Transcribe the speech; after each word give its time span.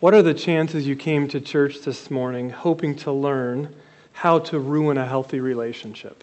What 0.00 0.14
are 0.14 0.22
the 0.22 0.32
chances 0.34 0.86
you 0.86 0.94
came 0.94 1.26
to 1.28 1.40
church 1.40 1.80
this 1.80 2.08
morning 2.08 2.50
hoping 2.50 2.94
to 2.98 3.10
learn 3.10 3.74
how 4.12 4.38
to 4.38 4.60
ruin 4.60 4.96
a 4.96 5.04
healthy 5.04 5.40
relationship? 5.40 6.22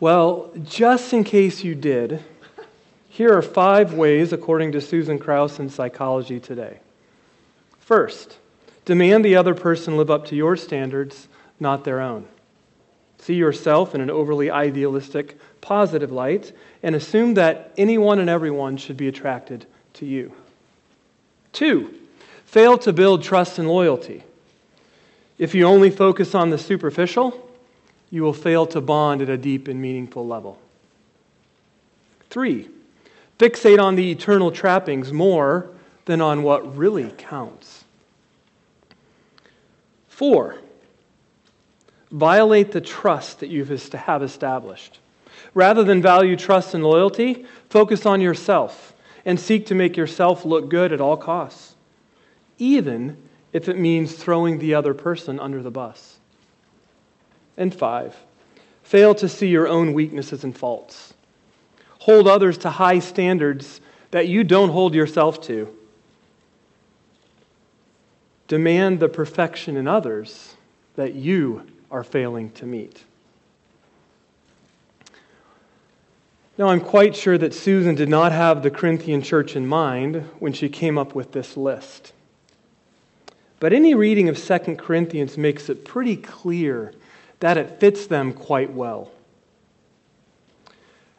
Well, 0.00 0.50
just 0.64 1.12
in 1.12 1.22
case 1.22 1.62
you 1.62 1.76
did, 1.76 2.24
here 3.08 3.32
are 3.32 3.42
five 3.42 3.94
ways, 3.94 4.32
according 4.32 4.72
to 4.72 4.80
Susan 4.80 5.20
Krauss 5.20 5.60
in 5.60 5.68
Psychology 5.68 6.40
Today. 6.40 6.80
First, 7.78 8.38
demand 8.84 9.24
the 9.24 9.36
other 9.36 9.54
person 9.54 9.96
live 9.96 10.10
up 10.10 10.26
to 10.26 10.34
your 10.34 10.56
standards, 10.56 11.28
not 11.60 11.84
their 11.84 12.00
own. 12.00 12.26
See 13.18 13.34
yourself 13.34 13.94
in 13.94 14.00
an 14.00 14.10
overly 14.10 14.50
idealistic, 14.50 15.38
positive 15.60 16.10
light, 16.10 16.50
and 16.82 16.96
assume 16.96 17.34
that 17.34 17.72
anyone 17.78 18.18
and 18.18 18.28
everyone 18.28 18.76
should 18.76 18.96
be 18.96 19.06
attracted 19.06 19.66
to 19.94 20.04
you. 20.04 20.32
Two, 21.52 21.94
fail 22.44 22.78
to 22.78 22.92
build 22.92 23.22
trust 23.22 23.58
and 23.58 23.68
loyalty. 23.68 24.24
If 25.38 25.54
you 25.54 25.64
only 25.64 25.90
focus 25.90 26.34
on 26.34 26.50
the 26.50 26.58
superficial, 26.58 27.50
you 28.10 28.22
will 28.22 28.32
fail 28.32 28.66
to 28.66 28.80
bond 28.80 29.22
at 29.22 29.28
a 29.28 29.36
deep 29.36 29.68
and 29.68 29.80
meaningful 29.80 30.26
level. 30.26 30.58
Three, 32.30 32.68
fixate 33.38 33.80
on 33.80 33.94
the 33.94 34.10
eternal 34.10 34.50
trappings 34.50 35.12
more 35.12 35.70
than 36.04 36.20
on 36.20 36.42
what 36.42 36.76
really 36.76 37.10
counts. 37.16 37.84
Four, 40.08 40.58
violate 42.10 42.72
the 42.72 42.80
trust 42.80 43.40
that 43.40 43.48
you 43.48 43.64
have 43.64 44.22
established. 44.22 44.98
Rather 45.54 45.84
than 45.84 46.00
value 46.00 46.36
trust 46.36 46.74
and 46.74 46.84
loyalty, 46.84 47.46
focus 47.68 48.06
on 48.06 48.20
yourself 48.20 48.94
and 49.24 49.38
seek 49.38 49.66
to 49.66 49.74
make 49.74 49.96
yourself 49.96 50.44
look 50.44 50.68
good 50.68 50.92
at 50.92 51.00
all 51.00 51.16
costs, 51.16 51.74
even 52.58 53.16
if 53.52 53.68
it 53.68 53.78
means 53.78 54.14
throwing 54.14 54.58
the 54.58 54.74
other 54.74 54.94
person 54.94 55.38
under 55.38 55.62
the 55.62 55.70
bus. 55.70 56.18
And 57.56 57.74
five, 57.74 58.16
fail 58.82 59.14
to 59.16 59.28
see 59.28 59.48
your 59.48 59.68
own 59.68 59.92
weaknesses 59.92 60.44
and 60.44 60.56
faults. 60.56 61.14
Hold 62.00 62.26
others 62.26 62.58
to 62.58 62.70
high 62.70 62.98
standards 62.98 63.80
that 64.10 64.28
you 64.28 64.44
don't 64.44 64.70
hold 64.70 64.94
yourself 64.94 65.40
to. 65.42 65.68
Demand 68.48 69.00
the 69.00 69.08
perfection 69.08 69.76
in 69.76 69.86
others 69.86 70.56
that 70.96 71.14
you 71.14 71.66
are 71.90 72.04
failing 72.04 72.50
to 72.52 72.66
meet. 72.66 73.04
Now, 76.58 76.68
I'm 76.68 76.80
quite 76.80 77.16
sure 77.16 77.38
that 77.38 77.54
Susan 77.54 77.94
did 77.94 78.10
not 78.10 78.30
have 78.32 78.62
the 78.62 78.70
Corinthian 78.70 79.22
church 79.22 79.56
in 79.56 79.66
mind 79.66 80.28
when 80.38 80.52
she 80.52 80.68
came 80.68 80.98
up 80.98 81.14
with 81.14 81.32
this 81.32 81.56
list. 81.56 82.12
But 83.58 83.72
any 83.72 83.94
reading 83.94 84.28
of 84.28 84.36
2 84.36 84.76
Corinthians 84.76 85.38
makes 85.38 85.70
it 85.70 85.86
pretty 85.86 86.16
clear 86.16 86.92
that 87.40 87.56
it 87.56 87.80
fits 87.80 88.06
them 88.06 88.34
quite 88.34 88.70
well. 88.70 89.10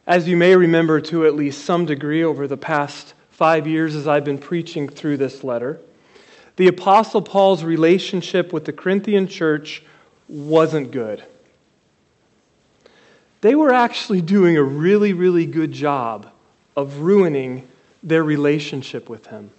As 0.06 0.28
you 0.28 0.36
may 0.36 0.54
remember 0.54 1.00
to 1.00 1.26
at 1.26 1.34
least 1.34 1.64
some 1.64 1.84
degree 1.84 2.22
over 2.22 2.46
the 2.46 2.56
past 2.56 3.14
five 3.30 3.66
years 3.66 3.96
as 3.96 4.06
I've 4.06 4.24
been 4.24 4.38
preaching 4.38 4.88
through 4.88 5.16
this 5.16 5.42
letter, 5.42 5.80
the 6.56 6.68
Apostle 6.68 7.22
Paul's 7.22 7.64
relationship 7.64 8.52
with 8.52 8.66
the 8.66 8.72
Corinthian 8.72 9.26
church 9.26 9.82
wasn't 10.28 10.92
good 10.92 11.24
they 13.44 13.54
were 13.54 13.74
actually 13.74 14.22
doing 14.22 14.56
a 14.56 14.62
really, 14.62 15.12
really 15.12 15.44
good 15.44 15.70
job 15.70 16.32
of 16.74 17.00
ruining 17.00 17.68
their 18.02 18.24
relationship 18.24 19.06
with 19.06 19.26
him. 19.26 19.50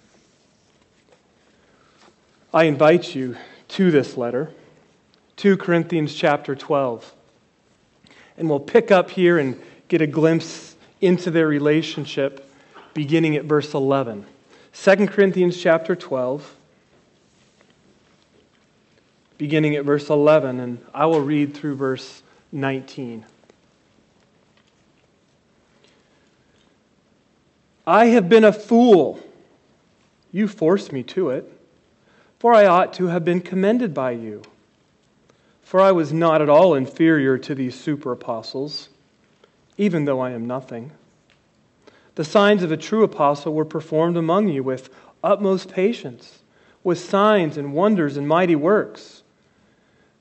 I 2.51 2.63
invite 2.63 3.13
you 3.13 3.35
to 3.67 3.91
this 3.91 4.17
letter, 4.17 4.49
2 5.35 5.57
Corinthians 5.57 6.15
chapter 6.15 6.55
12. 6.55 7.13
And 8.39 8.49
we'll 8.49 8.59
pick 8.59 8.89
up 8.89 9.11
here 9.11 9.37
and 9.37 9.61
get 9.87 10.01
a 10.01 10.07
glimpse 10.07 10.75
into 10.99 11.29
their 11.29 11.45
relationship 11.45 12.51
beginning 12.95 13.35
at 13.35 13.45
verse 13.45 13.75
11. 13.75 14.25
2 14.73 14.95
Corinthians 15.05 15.61
chapter 15.61 15.95
12, 15.95 16.55
beginning 19.37 19.75
at 19.75 19.85
verse 19.85 20.09
11, 20.09 20.59
and 20.59 20.83
I 20.91 21.05
will 21.05 21.21
read 21.21 21.53
through 21.53 21.75
verse 21.75 22.23
19. 22.51 23.25
I 27.87 28.07
have 28.07 28.27
been 28.27 28.43
a 28.43 28.53
fool. 28.53 29.19
You 30.31 30.47
forced 30.47 30.91
me 30.91 31.03
to 31.03 31.29
it, 31.29 31.51
for 32.39 32.53
I 32.53 32.65
ought 32.65 32.93
to 32.95 33.07
have 33.07 33.23
been 33.23 33.41
commended 33.41 33.93
by 33.93 34.11
you. 34.11 34.41
For 35.61 35.79
I 35.79 35.91
was 35.91 36.11
not 36.11 36.41
at 36.41 36.49
all 36.49 36.73
inferior 36.73 37.37
to 37.39 37.55
these 37.55 37.79
super 37.79 38.11
apostles, 38.11 38.89
even 39.77 40.05
though 40.05 40.19
I 40.19 40.31
am 40.31 40.47
nothing. 40.47 40.91
The 42.15 42.23
signs 42.23 42.63
of 42.63 42.71
a 42.71 42.77
true 42.77 43.03
apostle 43.03 43.53
were 43.53 43.65
performed 43.65 44.17
among 44.17 44.47
you 44.47 44.63
with 44.63 44.89
utmost 45.23 45.71
patience, 45.71 46.39
with 46.83 46.99
signs 46.99 47.57
and 47.57 47.73
wonders 47.73 48.15
and 48.15 48.27
mighty 48.27 48.55
works. 48.55 49.23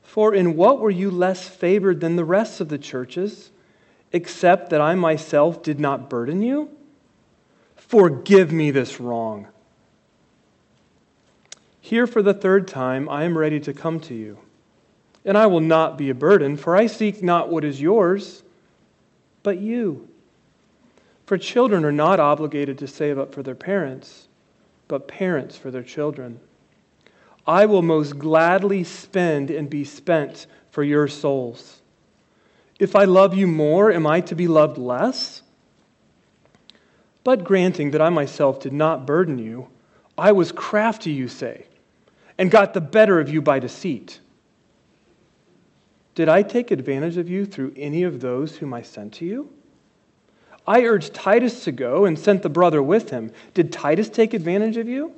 For 0.03 0.35
in 0.35 0.57
what 0.57 0.81
were 0.81 0.91
you 0.91 1.11
less 1.11 1.49
favored 1.49 2.01
than 2.01 2.17
the 2.17 2.25
rest 2.25 2.61
of 2.61 2.69
the 2.69 2.79
churches, 2.79 3.51
except 4.13 4.71
that 4.71 4.81
I 4.81 4.95
myself 4.95 5.63
did 5.63 5.79
not 5.81 6.11
burden 6.11 6.43
you? 6.43 6.71
Forgive 7.97 8.51
me 8.51 8.73
this 8.73 8.99
wrong. 8.99 9.47
Here 11.81 12.09
for 12.09 12.23
the 12.23 12.35
third 12.35 12.67
time, 12.67 13.09
I 13.09 13.23
am 13.23 13.39
ready 13.39 13.61
to 13.61 13.73
come 13.73 14.01
to 14.01 14.15
you. 14.15 14.39
And 15.25 15.39
I 15.39 15.47
will 15.47 15.61
not 15.61 15.97
be 15.97 16.11
a 16.11 16.15
burden, 16.15 16.57
for 16.57 16.75
I 16.75 16.89
seek 16.89 17.23
not 17.23 17.51
what 17.51 17.63
is 17.63 17.81
yours, 17.81 18.43
but 19.45 19.59
you. 19.59 20.09
For 21.27 21.39
children 21.39 21.85
are 21.85 21.93
not 21.93 22.19
obligated 22.19 22.79
to 22.79 22.89
save 22.89 23.17
up 23.17 23.33
for 23.33 23.45
their 23.45 23.55
parents, 23.55 24.27
but 24.89 25.07
parents 25.07 25.57
for 25.57 25.71
their 25.71 25.85
children. 25.85 26.41
I 27.47 27.67
will 27.67 27.83
most 27.83 28.19
gladly 28.19 28.83
spend 28.83 29.53
and 29.53 29.71
be 29.71 29.85
spent 29.85 30.49
for 30.73 30.83
your 30.83 31.07
souls. 31.07 31.81
If 32.81 32.97
I 32.97 33.05
love 33.05 33.37
you 33.37 33.47
more, 33.47 33.93
am 33.93 34.05
I 34.05 34.21
to 34.23 34.35
be 34.35 34.49
loved 34.49 34.79
less? 34.79 35.44
But 37.25 37.43
granting 37.43 37.91
that 37.93 38.03
I 38.03 38.11
myself 38.11 38.61
did 38.61 38.73
not 38.73 39.07
burden 39.07 39.39
you, 39.39 39.69
I 40.17 40.33
was 40.33 40.53
crafty, 40.53 41.11
you 41.11 41.27
say, 41.27 41.67
and 42.39 42.51
got 42.51 42.75
the 42.75 42.81
better 42.81 43.19
of 43.19 43.31
you 43.31 43.43
by 43.43 43.59
deceit. 43.59 44.21
Did 46.15 46.29
I 46.29 46.43
take 46.43 46.71
advantage 46.71 47.17
of 47.17 47.29
you 47.29 47.45
through 47.45 47.73
any 47.77 48.05
of 48.05 48.21
those 48.21 48.57
whom 48.57 48.73
I 48.73 48.83
sent 48.83 49.15
to 49.15 49.25
you? 49.25 49.51
I 50.67 50.85
urged 50.85 51.13
Titus 51.13 51.65
to 51.65 51.73
go 51.73 52.05
and 52.05 52.19
sent 52.19 52.43
the 52.43 52.49
brother 52.49 52.83
with 52.83 53.11
him. 53.11 53.33
Did 53.53 53.73
Titus 53.73 54.09
take 54.09 54.33
advantage 54.33 54.77
of 54.77 54.89
you? 54.89 55.13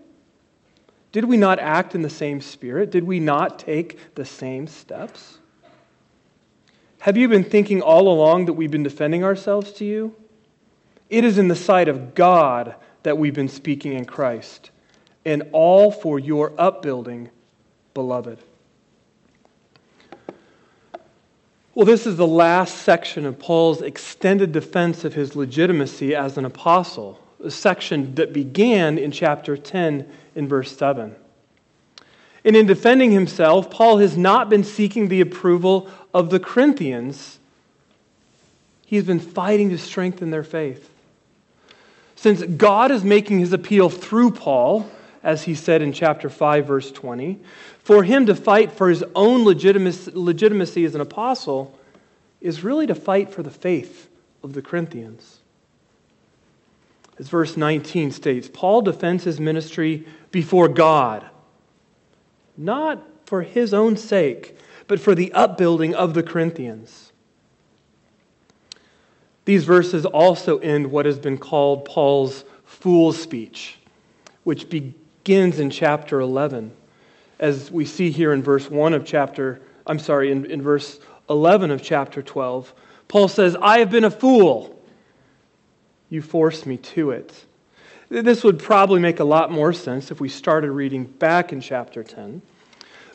Did 1.13 1.25
we 1.25 1.37
not 1.37 1.59
act 1.59 1.95
in 1.95 2.03
the 2.03 2.11
same 2.11 2.41
spirit? 2.41 2.91
Did 2.91 3.05
we 3.05 3.21
not 3.21 3.59
take 3.59 4.15
the 4.15 4.25
same 4.25 4.67
steps? 4.67 5.39
Have 7.01 7.17
you 7.17 7.29
been 7.29 7.45
thinking 7.45 7.83
all 7.83 8.09
along 8.09 8.47
that 8.47 8.55
we've 8.55 8.71
been 8.71 8.83
defending 8.83 9.23
ourselves 9.23 9.73
to 9.75 9.85
you? 9.85 10.15
It 11.09 11.25
is 11.25 11.39
in 11.39 11.49
the 11.49 11.57
sight 11.57 11.89
of 11.89 12.15
God 12.15 12.75
that 13.03 13.19
we've 13.19 13.35
been 13.35 13.49
speaking 13.49 13.93
in 13.93 14.05
Christ, 14.05 14.71
and 15.25 15.45
all 15.53 15.91
for 15.91 16.19
your 16.19 16.53
upbuilding, 16.59 17.31
beloved. 17.95 18.39
Well, 21.75 21.87
this 21.87 22.07
is 22.07 22.17
the 22.17 22.27
last 22.27 22.79
section 22.79 23.27
of 23.27 23.39
Paul's 23.39 23.83
extended 23.83 24.51
defense 24.51 25.05
of 25.05 25.15
his 25.15 25.37
legitimacy 25.37 26.15
as 26.15 26.39
an 26.39 26.45
apostle, 26.47 27.21
a 27.45 27.51
section 27.51 28.15
that 28.15 28.33
began 28.33 28.99
in 28.99 29.13
chapter 29.13 29.57
10 29.57 30.11
in 30.35 30.49
verse 30.49 30.77
7. 30.77 31.15
And 32.45 32.57
in 32.57 32.67
defending 32.67 33.11
himself, 33.11 33.71
Paul 33.71 33.99
has 33.99 34.17
not 34.17 34.49
been 34.49 34.65
seeking 34.65 35.09
the 35.09 35.21
approval 35.21 35.91
of 36.15 36.31
the 36.31 36.41
Corinthians. 36.41 37.39
He's 38.87 39.05
been 39.05 39.21
fighting 39.21 39.69
to 39.71 39.79
strengthen 39.79 40.31
their 40.31 40.45
faith. 40.45 40.91
Since 42.17 42.43
God 42.43 42.91
is 42.91 43.05
making 43.05 43.39
his 43.39 43.53
appeal 43.53 43.89
through 43.89 44.33
Paul, 44.33 44.91
as 45.23 45.43
he 45.45 45.55
said 45.55 45.83
in 45.83 45.93
chapter 45.93 46.29
5, 46.29 46.67
verse 46.67 46.91
20, 46.91 47.39
for 47.79 48.03
him 48.03 48.27
to 48.27 48.35
fight 48.35 48.73
for 48.73 48.89
his 48.89 49.05
own 49.15 49.45
legitimacy 49.45 50.85
as 50.85 50.95
an 50.95 51.01
apostle 51.01 51.79
is 52.41 52.65
really 52.65 52.87
to 52.87 52.95
fight 52.95 53.31
for 53.31 53.43
the 53.43 53.51
faith 53.51 54.09
of 54.43 54.53
the 54.55 54.63
Corinthians. 54.63 55.41
As 57.19 57.29
verse 57.29 57.57
19 57.57 58.13
states, 58.13 58.49
Paul 58.53 58.83
defends 58.83 59.25
his 59.25 59.41
ministry 59.41 60.07
before 60.31 60.69
God, 60.69 61.27
not 62.57 63.03
for 63.25 63.43
his 63.43 63.75
own 63.75 63.97
sake, 63.97 64.57
but 64.87 65.01
for 65.01 65.15
the 65.15 65.33
upbuilding 65.33 65.95
of 65.95 66.15
the 66.15 66.23
Corinthians. 66.23 67.13
These 69.47 69.65
verses 69.65 70.05
also 70.05 70.59
end 70.59 70.91
what 70.91 71.07
has 71.07 71.19
been 71.19 71.39
called 71.39 71.85
Paul's 71.85 72.45
fool 72.65 73.13
speech, 73.13 73.79
which 74.45 74.69
begins 74.69 75.61
in 75.61 75.71
chapter 75.71 76.21
11, 76.21 76.73
as 77.39 77.71
we 77.71 77.85
see 77.85 78.11
here 78.11 78.33
in 78.33 78.43
verse 78.43 78.69
1 78.69 78.93
of 78.93 79.05
chapter, 79.05 79.63
I'm 79.87 80.01
sorry, 80.01 80.33
in, 80.33 80.45
in 80.47 80.63
verse 80.63 80.99
11 81.31 81.71
of 81.71 81.81
chapter 81.81 82.23
12. 82.23 82.75
Paul 83.07 83.29
says, 83.29 83.57
I 83.63 83.79
have 83.79 83.91
been 83.91 84.05
a 84.05 84.11
fool. 84.11 84.83
You 86.11 86.23
forced 86.23 86.67
me 86.67 86.77
to 86.79 87.13
it. 87.13 87.45
This 88.09 88.43
would 88.43 88.59
probably 88.59 89.01
make 89.01 89.21
a 89.21 89.25
lot 89.25 89.53
more 89.53 89.73
sense 89.73 90.11
if 90.11 90.21
we 90.21 90.29
started 90.29 90.73
reading 90.73 91.05
back 91.05 91.53
in 91.53 91.61
chapter 91.61 92.03
10. 92.03 92.43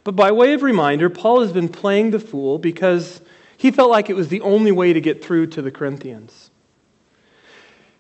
But 0.06 0.16
by 0.16 0.32
way 0.32 0.54
of 0.54 0.64
reminder, 0.64 1.10
Paul 1.10 1.42
has 1.42 1.52
been 1.52 1.70
playing 1.70 2.12
the 2.12 2.20
fool 2.20 2.58
because 2.58 3.22
he 3.62 3.70
felt 3.70 3.92
like 3.92 4.10
it 4.10 4.16
was 4.16 4.30
the 4.30 4.42
only 4.42 4.72
way 4.72 4.92
to 4.92 5.00
get 5.00 5.24
through 5.24 5.46
to 5.46 5.62
the 5.62 5.70
Corinthians. 5.70 6.50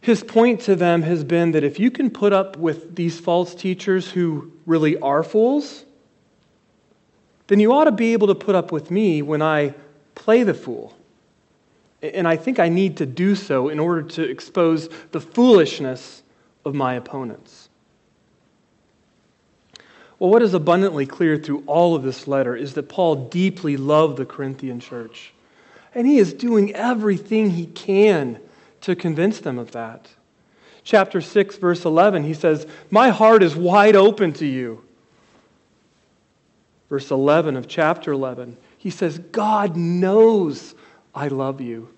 His 0.01 0.23
point 0.23 0.61
to 0.61 0.75
them 0.75 1.03
has 1.03 1.23
been 1.23 1.51
that 1.51 1.63
if 1.63 1.79
you 1.79 1.91
can 1.91 2.09
put 2.09 2.33
up 2.33 2.57
with 2.57 2.95
these 2.95 3.19
false 3.19 3.53
teachers 3.53 4.09
who 4.09 4.51
really 4.65 4.97
are 4.97 5.21
fools, 5.21 5.85
then 7.45 7.59
you 7.59 7.73
ought 7.73 7.83
to 7.83 7.91
be 7.91 8.13
able 8.13 8.25
to 8.25 8.33
put 8.33 8.55
up 8.55 8.71
with 8.71 8.89
me 8.89 9.21
when 9.21 9.43
I 9.43 9.75
play 10.15 10.41
the 10.41 10.55
fool. 10.55 10.97
And 12.01 12.27
I 12.27 12.37
think 12.37 12.57
I 12.57 12.69
need 12.69 12.97
to 12.97 13.05
do 13.05 13.35
so 13.35 13.69
in 13.69 13.79
order 13.79 14.01
to 14.01 14.23
expose 14.23 14.89
the 15.11 15.21
foolishness 15.21 16.23
of 16.65 16.73
my 16.73 16.95
opponents. 16.95 17.69
Well, 20.17 20.31
what 20.31 20.41
is 20.41 20.55
abundantly 20.55 21.05
clear 21.05 21.37
through 21.37 21.63
all 21.67 21.93
of 21.93 22.01
this 22.01 22.27
letter 22.27 22.55
is 22.55 22.73
that 22.73 22.89
Paul 22.89 23.27
deeply 23.29 23.77
loved 23.77 24.17
the 24.17 24.25
Corinthian 24.25 24.79
church. 24.79 25.33
And 25.93 26.07
he 26.07 26.17
is 26.17 26.33
doing 26.33 26.73
everything 26.73 27.51
he 27.51 27.65
can 27.65 28.39
to 28.81 28.95
convince 28.95 29.39
them 29.39 29.59
of 29.59 29.71
that. 29.71 30.09
Chapter 30.83 31.21
6, 31.21 31.57
verse 31.57 31.85
11, 31.85 32.23
he 32.23 32.33
says, 32.33 32.65
My 32.89 33.09
heart 33.09 33.43
is 33.43 33.55
wide 33.55 33.95
open 33.95 34.33
to 34.33 34.45
you. 34.45 34.83
Verse 36.89 37.11
11 37.11 37.55
of 37.55 37.67
chapter 37.67 38.11
11, 38.11 38.57
he 38.77 38.89
says, 38.89 39.19
God 39.19 39.77
knows 39.77 40.75
I 41.13 41.27
love 41.27 41.61
you. 41.61 41.89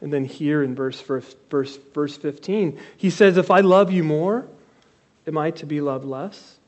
And 0.00 0.12
then 0.12 0.24
here 0.24 0.62
in 0.64 0.74
verse, 0.74 1.00
verse, 1.00 1.78
verse 1.94 2.16
15, 2.16 2.78
he 2.96 3.08
says, 3.08 3.36
If 3.36 3.50
I 3.50 3.60
love 3.60 3.92
you 3.92 4.02
more, 4.02 4.46
am 5.26 5.38
I 5.38 5.52
to 5.52 5.66
be 5.66 5.80
loved 5.80 6.04
less? 6.04 6.58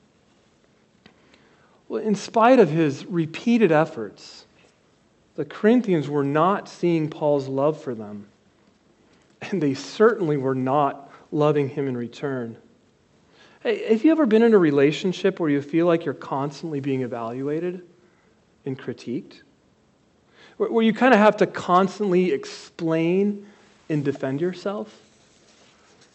Well, 1.89 2.01
in 2.01 2.15
spite 2.15 2.61
of 2.61 2.71
his 2.71 3.05
repeated 3.07 3.73
efforts, 3.73 4.44
the 5.37 5.45
Corinthians 5.45 6.09
were 6.09 6.25
not 6.25 6.69
seeing 6.69 7.09
Paul's 7.09 7.49
love 7.49 7.81
for 7.81 7.95
them. 7.95 8.27
And 9.43 9.63
they 9.63 9.75
certainly 9.75 10.37
were 10.37 10.55
not 10.55 11.11
loving 11.31 11.69
him 11.69 11.87
in 11.89 11.97
return. 11.97 12.57
Hey, 13.63 13.93
have 13.93 14.05
you 14.05 14.13
ever 14.13 14.27
been 14.27 14.43
in 14.43 14.55
a 14.55 14.59
relationship 14.59 15.41
where 15.41 15.51
you 15.51 15.61
feel 15.61 15.87
like 15.87 16.05
you're 16.05 16.15
constantly 16.15 16.81
being 16.81 17.03
evaluated 17.03 17.83
and 18.65 18.79
critiqued? 18.79 19.41
where 20.57 20.83
you 20.83 20.93
kind 20.93 21.13
of 21.13 21.21
have 21.21 21.39
to 21.39 21.47
constantly 21.47 22.33
explain 22.33 23.47
and 23.89 24.05
defend 24.05 24.41
yourself, 24.41 25.01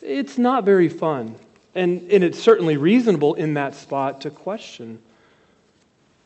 it's 0.02 0.38
not 0.38 0.64
very 0.64 0.90
fun. 0.90 1.36
And, 1.76 2.10
and 2.12 2.24
it's 2.24 2.40
certainly 2.40 2.78
reasonable 2.78 3.36
in 3.36 3.54
that 3.56 3.76
spot 3.76 4.22
to 4.22 4.30
question 4.30 5.00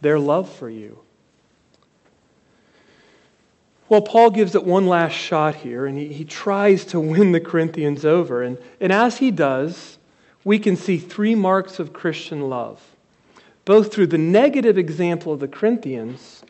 their 0.02 0.20
love 0.20 0.50
for 0.50 0.70
you. 0.70 1.00
Well, 3.94 4.02
Paul 4.02 4.32
gives 4.32 4.56
it 4.56 4.64
one 4.64 4.88
last 4.88 5.14
shot 5.14 5.54
here, 5.54 5.86
and 5.86 5.96
he, 5.96 6.12
he 6.12 6.26
tries 6.26 6.84
to 6.86 7.00
win 7.00 7.32
the 7.32 7.40
Corinthians 7.40 8.04
over. 8.04 8.42
And, 8.42 8.58
and 8.80 8.92
as 8.92 9.18
he 9.18 9.30
does, 9.30 10.00
we 10.44 10.58
can 10.58 10.76
see 10.76 10.98
three 10.98 11.36
marks 11.36 11.78
of 11.78 11.94
Christian 11.94 12.50
love, 12.50 12.82
both 13.66 13.94
through 13.94 14.08
the 14.08 14.18
negative 14.18 14.80
example 14.80 15.32
of 15.32 15.40
the 15.40 15.48
Corinthians 15.48 16.44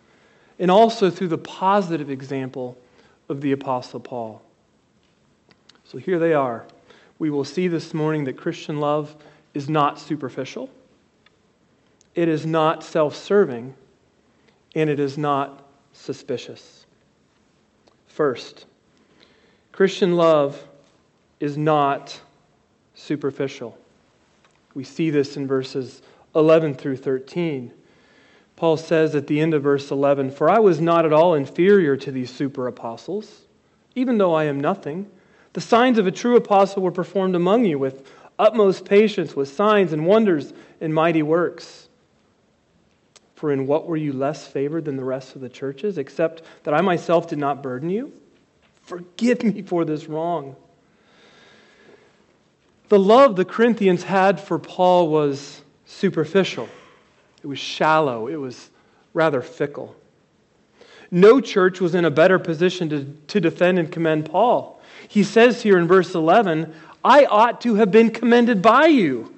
and 0.58 0.72
also 0.72 1.10
through 1.10 1.28
the 1.28 1.38
positive 1.38 2.10
example 2.10 2.78
of 3.28 3.42
the 3.42 3.52
Apostle 3.52 4.00
Paul. 4.00 4.42
So 5.84 5.98
here 5.98 6.20
they 6.20 6.34
are. 6.34 6.66
We 7.20 7.30
will 7.30 7.44
see 7.44 7.68
this 7.68 7.94
morning 7.94 8.24
that 8.24 8.38
Christian 8.38 8.80
love 8.80 9.18
is 9.54 9.68
not 9.68 10.00
superficial, 10.00 10.70
it 12.16 12.30
is 12.30 12.46
not 12.46 12.86
self 12.86 13.18
serving, 13.18 13.74
and 14.76 14.90
it 14.90 15.02
is 15.02 15.18
not 15.18 15.68
suspicious. 15.92 16.83
First, 18.14 18.68
Christian 19.72 20.16
love 20.16 20.64
is 21.40 21.58
not 21.58 22.22
superficial. 22.94 23.76
We 24.76 24.84
see 24.84 25.10
this 25.10 25.36
in 25.36 25.48
verses 25.48 26.04
11 26.36 26.76
through 26.76 26.98
13. 26.98 27.74
Paul 28.56 28.78
says 28.78 29.16
at 29.16 29.26
the 29.26 29.40
end 29.40 29.56
of 29.56 29.64
verse 29.64 29.90
11, 29.90 30.30
For 30.30 30.48
I 30.48 30.60
was 30.60 30.80
not 30.80 31.06
at 31.06 31.12
all 31.12 31.34
inferior 31.34 31.98
to 31.98 32.12
these 32.12 32.30
super 32.30 32.68
apostles, 32.68 33.48
even 33.96 34.20
though 34.20 34.36
I 34.36 34.44
am 34.44 34.60
nothing. 34.60 35.10
The 35.54 35.62
signs 35.62 35.98
of 35.98 36.06
a 36.06 36.12
true 36.12 36.36
apostle 36.36 36.84
were 36.84 36.92
performed 36.92 37.34
among 37.34 37.66
you 37.66 37.80
with 37.80 38.08
utmost 38.38 38.86
patience, 38.86 39.36
with 39.36 39.50
signs 39.50 39.92
and 39.92 40.06
wonders 40.06 40.54
and 40.80 40.94
mighty 40.94 41.24
works. 41.24 41.90
For 43.44 43.52
in 43.52 43.68
what 43.68 43.88
were 43.88 43.98
you 43.98 44.14
less 44.14 44.48
favored 44.48 44.86
than 44.86 44.96
the 44.96 45.04
rest 45.04 45.36
of 45.36 45.42
the 45.42 45.50
churches, 45.50 45.98
except 45.98 46.44
that 46.64 46.74
I 46.74 46.80
myself 46.80 47.28
did 47.28 47.40
not 47.40 47.62
burden 47.62 47.90
you? 47.90 48.14
Forgive 48.84 49.44
me 49.44 49.62
for 49.64 49.84
this 49.84 50.08
wrong. 50.08 50.56
The 52.88 52.98
love 52.98 53.36
the 53.36 53.44
Corinthians 53.44 54.04
had 54.04 54.40
for 54.40 54.58
Paul 54.58 55.10
was 55.10 55.62
superficial. 55.86 56.70
It 57.44 57.48
was 57.48 57.60
shallow, 57.60 58.28
it 58.28 58.38
was 58.38 58.70
rather 59.14 59.42
fickle. 59.42 59.94
No 61.12 61.42
church 61.42 61.82
was 61.82 61.96
in 61.96 62.06
a 62.06 62.12
better 62.12 62.40
position 62.40 62.88
to, 62.92 63.04
to 63.28 63.42
defend 63.42 63.78
and 63.78 63.92
commend 63.92 64.24
Paul. 64.24 64.80
He 65.10 65.26
says 65.26 65.62
here 65.62 65.78
in 65.78 65.86
verse 65.86 66.16
11, 66.16 66.74
I 67.04 67.26
ought 67.26 67.60
to 67.60 67.76
have 67.76 67.92
been 67.92 68.10
commended 68.10 68.62
by 68.62 68.86
you. 68.86 69.33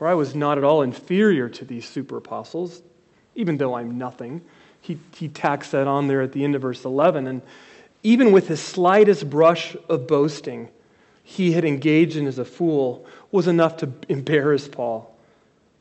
For 0.00 0.08
I 0.08 0.14
was 0.14 0.34
not 0.34 0.56
at 0.56 0.64
all 0.64 0.80
inferior 0.80 1.50
to 1.50 1.64
these 1.66 1.86
super 1.86 2.16
apostles, 2.16 2.80
even 3.34 3.58
though 3.58 3.74
I'm 3.74 3.98
nothing. 3.98 4.40
He, 4.80 4.98
he 5.14 5.28
tacks 5.28 5.72
that 5.72 5.86
on 5.86 6.08
there 6.08 6.22
at 6.22 6.32
the 6.32 6.42
end 6.42 6.54
of 6.54 6.62
verse 6.62 6.86
11. 6.86 7.26
And 7.26 7.42
even 8.02 8.32
with 8.32 8.48
his 8.48 8.62
slightest 8.62 9.28
brush 9.28 9.76
of 9.90 10.06
boasting, 10.06 10.70
he 11.22 11.52
had 11.52 11.66
engaged 11.66 12.16
in 12.16 12.26
as 12.26 12.38
a 12.38 12.46
fool 12.46 13.04
was 13.30 13.46
enough 13.46 13.76
to 13.76 13.92
embarrass 14.08 14.68
Paul 14.68 15.14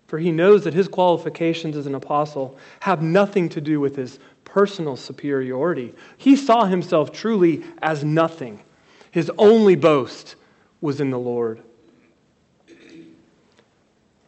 for 0.09 0.19
he 0.19 0.31
knows 0.33 0.65
that 0.65 0.73
his 0.73 0.89
qualifications 0.89 1.77
as 1.77 1.85
an 1.85 1.93
apostle 1.95 2.57
have 2.79 3.01
nothing 3.01 3.47
to 3.47 3.61
do 3.61 3.79
with 3.79 3.95
his 3.95 4.19
personal 4.43 4.97
superiority. 4.97 5.93
He 6.17 6.35
saw 6.35 6.65
himself 6.65 7.13
truly 7.13 7.63
as 7.81 8.03
nothing. 8.03 8.59
His 9.11 9.31
only 9.37 9.75
boast 9.75 10.35
was 10.81 10.99
in 10.99 11.11
the 11.11 11.19
Lord. 11.19 11.61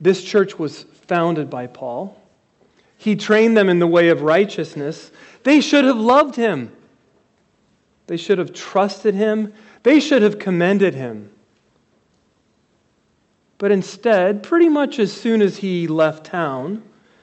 This 0.01 0.23
church 0.23 0.57
was 0.57 0.83
founded 1.07 1.49
by 1.49 1.67
Paul. 1.67 2.19
He 2.97 3.15
trained 3.15 3.55
them 3.55 3.69
in 3.69 3.79
the 3.79 3.87
way 3.87 4.09
of 4.09 4.23
righteousness. 4.23 5.11
They 5.43 5.61
should 5.61 5.85
have 5.85 5.97
loved 5.97 6.35
him. 6.35 6.71
They 8.07 8.17
should 8.17 8.39
have 8.39 8.51
trusted 8.51 9.13
him. 9.13 9.53
They 9.83 9.99
should 9.99 10.23
have 10.23 10.39
commended 10.39 10.95
him. 10.95 11.31
But 13.59 13.71
instead, 13.71 14.41
pretty 14.41 14.69
much 14.69 14.97
as 14.97 15.13
soon 15.13 15.41
as 15.41 15.57
he 15.57 15.87
left 15.87 16.25
town, 16.25 16.81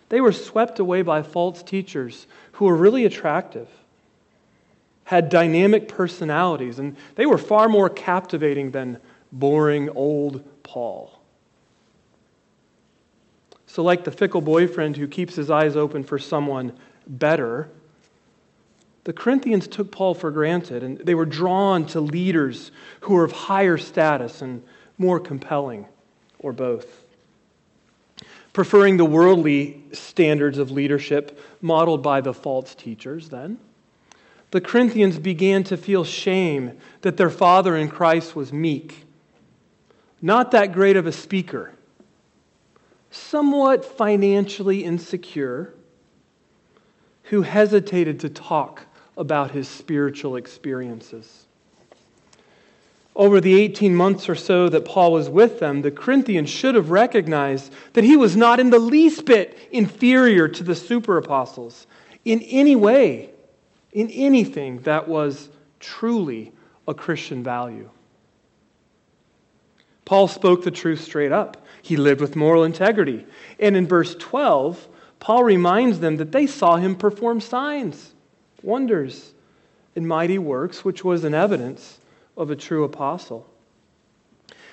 they 0.08 0.20
were 0.20 0.32
swept 0.32 0.78
away 0.78 1.02
by 1.02 1.22
false 1.22 1.64
teachers 1.64 2.28
who 2.52 2.66
were 2.66 2.76
really 2.76 3.04
attractive, 3.04 3.68
had 5.04 5.30
dynamic 5.30 5.88
personalities, 5.88 6.78
and 6.78 6.96
they 7.16 7.26
were 7.26 7.38
far 7.38 7.68
more 7.68 7.90
captivating 7.90 8.70
than 8.70 8.98
boring 9.32 9.90
old 9.90 10.44
Paul. 10.62 11.17
So, 13.78 13.84
like 13.84 14.02
the 14.02 14.10
fickle 14.10 14.40
boyfriend 14.40 14.96
who 14.96 15.06
keeps 15.06 15.36
his 15.36 15.52
eyes 15.52 15.76
open 15.76 16.02
for 16.02 16.18
someone 16.18 16.72
better, 17.06 17.68
the 19.04 19.12
Corinthians 19.12 19.68
took 19.68 19.92
Paul 19.92 20.14
for 20.14 20.32
granted, 20.32 20.82
and 20.82 20.98
they 20.98 21.14
were 21.14 21.24
drawn 21.24 21.86
to 21.86 22.00
leaders 22.00 22.72
who 23.02 23.14
were 23.14 23.22
of 23.22 23.30
higher 23.30 23.78
status 23.78 24.42
and 24.42 24.64
more 24.98 25.20
compelling 25.20 25.86
or 26.40 26.52
both. 26.52 27.04
Preferring 28.52 28.96
the 28.96 29.04
worldly 29.04 29.80
standards 29.92 30.58
of 30.58 30.72
leadership 30.72 31.40
modeled 31.60 32.02
by 32.02 32.20
the 32.20 32.34
false 32.34 32.74
teachers, 32.74 33.28
then, 33.28 33.58
the 34.50 34.60
Corinthians 34.60 35.20
began 35.20 35.62
to 35.62 35.76
feel 35.76 36.02
shame 36.02 36.76
that 37.02 37.16
their 37.16 37.30
father 37.30 37.76
in 37.76 37.88
Christ 37.88 38.34
was 38.34 38.52
meek, 38.52 39.04
not 40.20 40.50
that 40.50 40.72
great 40.72 40.96
of 40.96 41.06
a 41.06 41.12
speaker, 41.12 41.74
somewhat 43.10 43.84
financially 43.84 44.84
insecure, 44.84 45.74
who 47.24 47.42
hesitated 47.42 48.20
to 48.20 48.28
talk 48.28 48.86
about 49.16 49.50
his 49.50 49.68
spiritual 49.68 50.36
experiences. 50.36 51.46
over 53.18 53.40
the 53.40 53.60
18 53.60 53.96
months 53.96 54.28
or 54.28 54.36
so 54.36 54.68
that 54.68 54.84
Paul 54.84 55.12
was 55.12 55.28
with 55.28 55.58
them, 55.58 55.82
the 55.82 55.90
Corinthians 55.90 56.48
should 56.48 56.76
have 56.76 56.90
recognized 56.90 57.72
that 57.94 58.04
he 58.04 58.16
was 58.16 58.36
not 58.36 58.60
in 58.60 58.70
the 58.70 58.78
least 58.78 59.24
bit 59.24 59.58
inferior 59.72 60.46
to 60.46 60.62
the 60.62 60.76
super 60.76 61.18
apostles 61.18 61.88
in 62.24 62.40
any 62.42 62.76
way, 62.76 63.30
in 63.92 64.08
anything 64.10 64.78
that 64.82 65.08
was 65.08 65.48
truly 65.80 66.52
a 66.86 66.94
Christian 66.94 67.42
value. 67.42 67.90
Paul 70.04 70.28
spoke 70.28 70.62
the 70.62 70.70
truth 70.70 71.02
straight 71.02 71.32
up. 71.32 71.66
He 71.82 71.96
lived 71.96 72.20
with 72.20 72.36
moral 72.36 72.64
integrity. 72.64 73.26
And 73.58 73.76
in 73.76 73.86
verse 73.86 74.14
12, 74.16 74.88
Paul 75.20 75.44
reminds 75.44 76.00
them 76.00 76.16
that 76.16 76.32
they 76.32 76.46
saw 76.46 76.76
him 76.76 76.94
perform 76.94 77.40
signs, 77.40 78.14
wonders, 78.62 79.32
and 79.96 80.06
mighty 80.06 80.38
works, 80.38 80.84
which 80.84 81.04
was 81.04 81.24
an 81.24 81.34
evidence 81.34 81.98
of 82.36 82.50
a 82.50 82.56
true 82.56 82.84
apostle. 82.84 83.46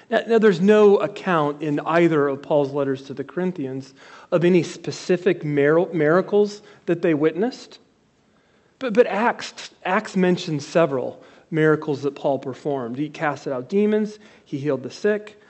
Now, 0.10 0.22
now, 0.28 0.38
there's 0.38 0.62
no 0.62 0.98
account 0.98 1.64
in 1.64 1.80
either 1.80 2.28
of 2.28 2.44
Paul's 2.44 2.72
letters 2.72 3.02
to 3.04 3.16
the 3.16 3.24
Corinthians 3.24 3.96
of 4.32 4.46
any 4.46 4.62
specific 4.62 5.44
miracles 5.44 6.62
that 6.86 7.02
they 7.02 7.16
witnessed. 7.16 7.80
But, 8.78 8.94
but 8.94 9.08
Acts, 9.08 9.72
Acts 9.84 10.16
mentions 10.16 10.66
several 10.66 11.24
miracles 11.50 12.04
that 12.04 12.14
Paul 12.14 12.38
performed. 12.38 12.98
He 12.98 13.10
casted 13.10 13.52
out 13.52 13.68
demons, 13.68 14.20
he 14.44 14.60
healed 14.60 14.84
the 14.84 14.92
sick. 14.92 15.42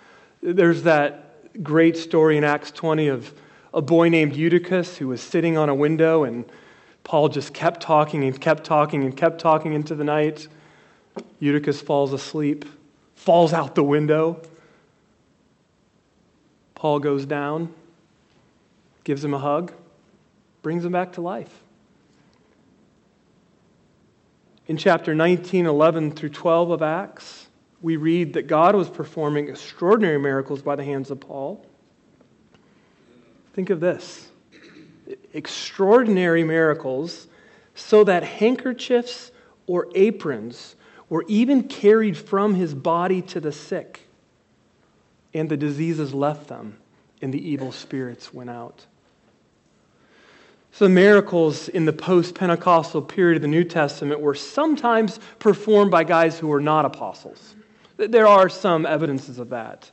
There's 0.41 0.83
that 0.83 1.34
great 1.63 1.97
story 1.97 2.37
in 2.37 2.43
Acts 2.43 2.71
20 2.71 3.07
of 3.07 3.33
a 3.73 3.81
boy 3.81 4.09
named 4.09 4.35
Eutychus 4.35 4.97
who 4.97 5.07
was 5.07 5.21
sitting 5.21 5.57
on 5.57 5.69
a 5.69 5.75
window, 5.75 6.23
and 6.23 6.45
Paul 7.03 7.29
just 7.29 7.53
kept 7.53 7.81
talking 7.81 8.23
and 8.23 8.39
kept 8.39 8.63
talking 8.63 9.03
and 9.03 9.15
kept 9.15 9.39
talking 9.39 9.73
into 9.73 9.95
the 9.95 10.03
night. 10.03 10.47
Eutychus 11.39 11.81
falls 11.81 12.13
asleep, 12.13 12.65
falls 13.15 13.53
out 13.53 13.75
the 13.75 13.83
window. 13.83 14.41
Paul 16.73 16.99
goes 16.99 17.25
down, 17.25 17.73
gives 19.03 19.23
him 19.23 19.33
a 19.33 19.39
hug, 19.39 19.73
brings 20.61 20.85
him 20.85 20.91
back 20.91 21.13
to 21.13 21.21
life. 21.21 21.61
In 24.67 24.77
chapter 24.77 25.13
19, 25.13 25.67
11 25.67 26.11
through 26.11 26.29
12 26.29 26.71
of 26.71 26.81
Acts, 26.81 27.44
we 27.85 27.97
read 27.97 28.33
that 28.33 28.47
God 28.47 28.75
was 28.75 28.89
performing 28.89 29.47
extraordinary 29.47 30.17
miracles 30.17 30.63
by 30.63 30.75
the 30.75 30.83
hands 30.83 31.11
of 31.11 31.19
Paul. 31.19 31.63
Think 33.53 33.69
of 33.69 33.79
this 33.79 34.27
extraordinary 35.35 36.43
miracles 36.43 37.27
so 37.75 38.03
that 38.05 38.23
handkerchiefs 38.23 39.31
or 39.67 39.87
aprons 39.93 40.75
were 41.09 41.25
even 41.27 41.67
carried 41.67 42.17
from 42.17 42.55
his 42.55 42.73
body 42.73 43.21
to 43.21 43.39
the 43.39 43.51
sick, 43.51 43.99
and 45.35 45.47
the 45.47 45.55
diseases 45.55 46.11
left 46.11 46.47
them, 46.47 46.79
and 47.21 47.31
the 47.31 47.49
evil 47.51 47.71
spirits 47.71 48.33
went 48.33 48.49
out. 48.49 48.87
So, 50.71 50.89
miracles 50.89 51.69
in 51.69 51.85
the 51.85 51.93
post 51.93 52.33
Pentecostal 52.33 53.03
period 53.03 53.35
of 53.35 53.41
the 53.43 53.47
New 53.47 53.63
Testament 53.63 54.21
were 54.21 54.33
sometimes 54.33 55.19
performed 55.37 55.91
by 55.91 56.03
guys 56.03 56.39
who 56.39 56.47
were 56.47 56.59
not 56.59 56.85
apostles. 56.85 57.55
There 57.97 58.27
are 58.27 58.49
some 58.49 58.85
evidences 58.85 59.39
of 59.39 59.49
that. 59.49 59.91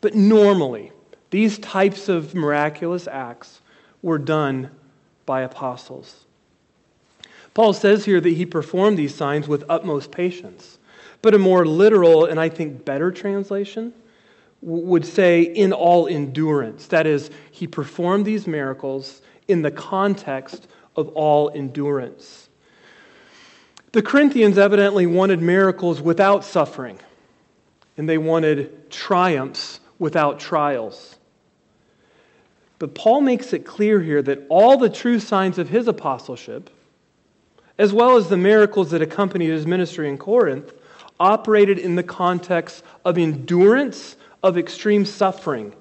But 0.00 0.14
normally, 0.14 0.92
these 1.30 1.58
types 1.58 2.08
of 2.08 2.34
miraculous 2.34 3.06
acts 3.06 3.60
were 4.02 4.18
done 4.18 4.70
by 5.24 5.42
apostles. 5.42 6.26
Paul 7.54 7.72
says 7.72 8.04
here 8.04 8.20
that 8.20 8.28
he 8.28 8.44
performed 8.44 8.98
these 8.98 9.14
signs 9.14 9.48
with 9.48 9.64
utmost 9.68 10.10
patience. 10.10 10.78
But 11.22 11.34
a 11.34 11.38
more 11.38 11.66
literal 11.66 12.26
and 12.26 12.38
I 12.38 12.48
think 12.48 12.84
better 12.84 13.10
translation 13.10 13.92
would 14.62 15.06
say 15.06 15.42
in 15.42 15.72
all 15.72 16.06
endurance. 16.06 16.86
That 16.88 17.06
is, 17.06 17.30
he 17.50 17.66
performed 17.66 18.24
these 18.24 18.46
miracles 18.46 19.22
in 19.48 19.62
the 19.62 19.70
context 19.70 20.68
of 20.96 21.08
all 21.10 21.50
endurance. 21.54 22.45
The 23.96 24.02
Corinthians 24.02 24.58
evidently 24.58 25.06
wanted 25.06 25.40
miracles 25.40 26.02
without 26.02 26.44
suffering, 26.44 26.98
and 27.96 28.06
they 28.06 28.18
wanted 28.18 28.90
triumphs 28.90 29.80
without 29.98 30.38
trials. 30.38 31.16
But 32.78 32.94
Paul 32.94 33.22
makes 33.22 33.54
it 33.54 33.64
clear 33.64 34.02
here 34.02 34.20
that 34.20 34.42
all 34.50 34.76
the 34.76 34.90
true 34.90 35.18
signs 35.18 35.56
of 35.56 35.70
his 35.70 35.88
apostleship 35.88 36.68
as 37.78 37.94
well 37.94 38.18
as 38.18 38.28
the 38.28 38.36
miracles 38.36 38.90
that 38.90 39.00
accompanied 39.00 39.48
his 39.48 39.66
ministry 39.66 40.10
in 40.10 40.18
Corinth, 40.18 40.74
operated 41.18 41.78
in 41.78 41.94
the 41.94 42.02
context 42.02 42.84
of 43.06 43.16
endurance 43.16 44.16
of 44.42 44.58
extreme 44.58 45.06
suffering, 45.06 45.74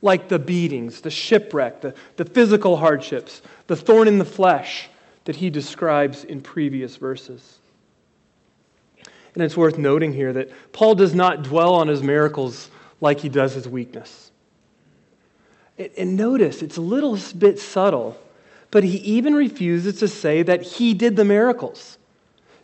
like 0.00 0.28
the 0.28 0.38
beatings, 0.38 1.02
the 1.02 1.10
shipwreck, 1.10 1.82
the, 1.82 1.94
the 2.16 2.24
physical 2.24 2.78
hardships, 2.78 3.42
the 3.66 3.76
thorn 3.76 4.08
in 4.08 4.16
the 4.16 4.24
flesh 4.24 4.88
that 5.26 5.36
he 5.36 5.50
describes 5.50 6.24
in 6.24 6.40
previous 6.40 6.96
verses. 6.96 7.57
And 9.38 9.44
it's 9.44 9.56
worth 9.56 9.78
noting 9.78 10.12
here 10.12 10.32
that 10.32 10.50
Paul 10.72 10.96
does 10.96 11.14
not 11.14 11.44
dwell 11.44 11.74
on 11.74 11.86
his 11.86 12.02
miracles 12.02 12.70
like 13.00 13.20
he 13.20 13.28
does 13.28 13.54
his 13.54 13.68
weakness. 13.68 14.32
And 15.96 16.16
notice, 16.16 16.60
it's 16.60 16.76
a 16.76 16.80
little 16.82 17.16
bit 17.38 17.60
subtle 17.60 18.20
but 18.70 18.84
he 18.84 18.98
even 18.98 19.34
refuses 19.34 19.98
to 20.00 20.08
say 20.08 20.42
that 20.42 20.62
he 20.62 20.94
did 20.94 21.16
the 21.16 21.24
miracles. 21.24 21.98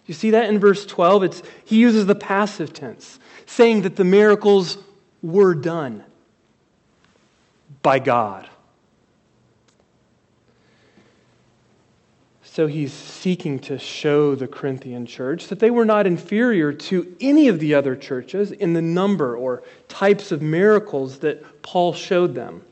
You 0.07 0.15
see 0.15 0.31
that 0.31 0.51
in 0.51 0.59
verse 0.59 0.85
12? 0.85 1.23
It's, 1.25 1.43
he 1.65 1.79
uses 1.79 2.07
the 2.07 2.15
passive 2.15 2.73
tense, 2.73 3.19
saying 3.47 3.83
that 3.83 3.97
the 3.97 4.05
miracles 4.05 4.77
were 5.23 5.55
done 5.55 6.05
by 7.83 7.99
God. 7.99 8.49
So 12.55 12.69
he's 12.69 12.93
seeking 12.93 13.59
to 13.61 13.81
show 13.81 14.37
the 14.37 14.47
Corinthian 14.47 15.07
church 15.07 15.49
that 15.49 15.59
they 15.59 15.73
were 15.73 15.85
not 15.85 16.07
inferior 16.07 16.73
to 16.73 17.17
any 17.21 17.49
of 17.49 17.59
the 17.59 17.75
other 17.75 17.97
churches 17.97 18.53
in 18.53 18.75
the 18.75 18.81
number 18.81 19.37
or 19.37 19.65
types 19.89 20.31
of 20.31 20.41
miracles 20.41 21.19
that 21.19 21.63
Paul 21.63 21.95
showed 21.95 22.37
them. 22.37 22.63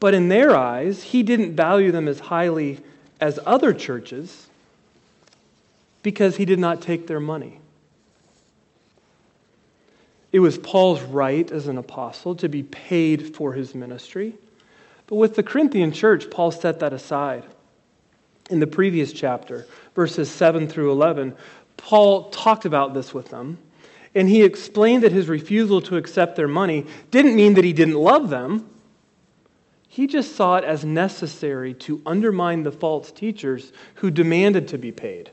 But 0.00 0.12
in 0.12 0.28
their 0.28 0.54
eyes, 0.54 1.02
he 1.02 1.22
didn't 1.22 1.56
value 1.56 1.90
them 1.90 2.08
as 2.08 2.20
highly 2.20 2.80
as 3.22 3.38
other 3.46 3.72
churches 3.72 4.48
because 6.02 6.36
he 6.36 6.44
did 6.44 6.58
not 6.58 6.82
take 6.82 7.06
their 7.06 7.20
money. 7.20 7.58
It 10.30 10.40
was 10.40 10.58
Paul's 10.58 11.00
right 11.00 11.50
as 11.50 11.68
an 11.68 11.78
apostle 11.78 12.34
to 12.34 12.50
be 12.50 12.64
paid 12.64 13.34
for 13.34 13.54
his 13.54 13.74
ministry. 13.74 14.34
But 15.06 15.16
with 15.16 15.36
the 15.36 15.42
Corinthian 15.42 15.90
church, 15.90 16.28
Paul 16.30 16.50
set 16.50 16.80
that 16.80 16.92
aside. 16.92 17.44
In 18.48 18.60
the 18.60 18.66
previous 18.66 19.12
chapter, 19.12 19.66
verses 19.94 20.30
7 20.30 20.68
through 20.68 20.92
11, 20.92 21.34
Paul 21.76 22.30
talked 22.30 22.64
about 22.64 22.94
this 22.94 23.12
with 23.12 23.30
them, 23.30 23.58
and 24.14 24.28
he 24.28 24.44
explained 24.44 25.02
that 25.02 25.12
his 25.12 25.28
refusal 25.28 25.80
to 25.82 25.96
accept 25.96 26.36
their 26.36 26.48
money 26.48 26.86
didn't 27.10 27.34
mean 27.34 27.54
that 27.54 27.64
he 27.64 27.72
didn't 27.72 27.96
love 27.96 28.30
them. 28.30 28.68
He 29.88 30.06
just 30.06 30.36
saw 30.36 30.56
it 30.56 30.64
as 30.64 30.84
necessary 30.84 31.74
to 31.74 32.00
undermine 32.06 32.62
the 32.62 32.72
false 32.72 33.10
teachers 33.10 33.72
who 33.96 34.10
demanded 34.10 34.68
to 34.68 34.78
be 34.78 34.92
paid 34.92 35.30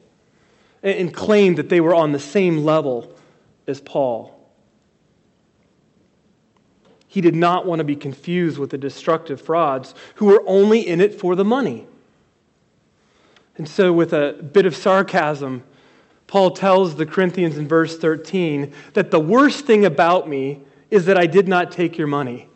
and 0.81 1.13
claimed 1.13 1.57
that 1.57 1.69
they 1.69 1.81
were 1.81 1.95
on 1.95 2.11
the 2.11 2.19
same 2.19 2.65
level 2.65 3.15
as 3.67 3.79
Paul. 3.79 4.39
He 7.07 7.21
did 7.21 7.35
not 7.35 7.65
want 7.65 7.79
to 7.79 7.83
be 7.83 7.95
confused 7.95 8.57
with 8.57 8.71
the 8.71 8.77
destructive 8.77 9.39
frauds 9.39 9.93
who 10.15 10.25
were 10.25 10.43
only 10.47 10.79
in 10.85 10.99
it 10.99 11.13
for 11.13 11.35
the 11.35 11.45
money. 11.45 11.85
And 13.57 13.67
so, 13.67 13.93
with 13.93 14.13
a 14.13 14.33
bit 14.33 14.65
of 14.65 14.75
sarcasm, 14.75 15.63
Paul 16.25 16.51
tells 16.51 16.95
the 16.95 17.05
Corinthians 17.05 17.57
in 17.57 17.67
verse 17.67 17.97
13 17.97 18.73
that 18.93 19.11
the 19.11 19.19
worst 19.19 19.65
thing 19.65 19.85
about 19.85 20.27
me 20.27 20.61
is 20.89 21.05
that 21.05 21.17
I 21.17 21.27
did 21.27 21.47
not 21.47 21.71
take 21.71 21.97
your 21.97 22.07
money. 22.07 22.49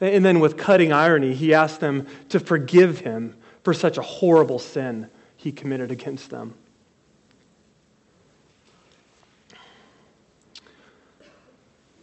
And 0.00 0.24
then, 0.24 0.40
with 0.40 0.56
cutting 0.56 0.92
irony, 0.92 1.34
he 1.34 1.54
asked 1.54 1.80
them 1.80 2.06
to 2.28 2.40
forgive 2.40 3.00
him 3.00 3.36
for 3.62 3.72
such 3.72 3.96
a 3.96 4.02
horrible 4.02 4.58
sin 4.58 5.08
he 5.36 5.52
committed 5.52 5.90
against 5.90 6.30
them. 6.30 6.54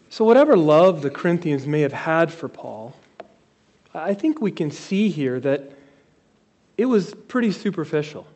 So, 0.09 0.25
whatever 0.25 0.57
love 0.57 1.03
the 1.03 1.11
Corinthians 1.11 1.67
may 1.67 1.81
have 1.81 1.93
had 1.93 2.33
for 2.33 2.47
Paul, 2.47 2.95
I 3.93 4.15
think 4.15 4.41
we 4.41 4.51
can 4.51 4.71
see 4.71 5.09
here 5.09 5.39
that 5.41 5.76
it 6.77 6.85
was 6.85 7.13
pretty 7.27 7.51
superficial. 7.51 8.27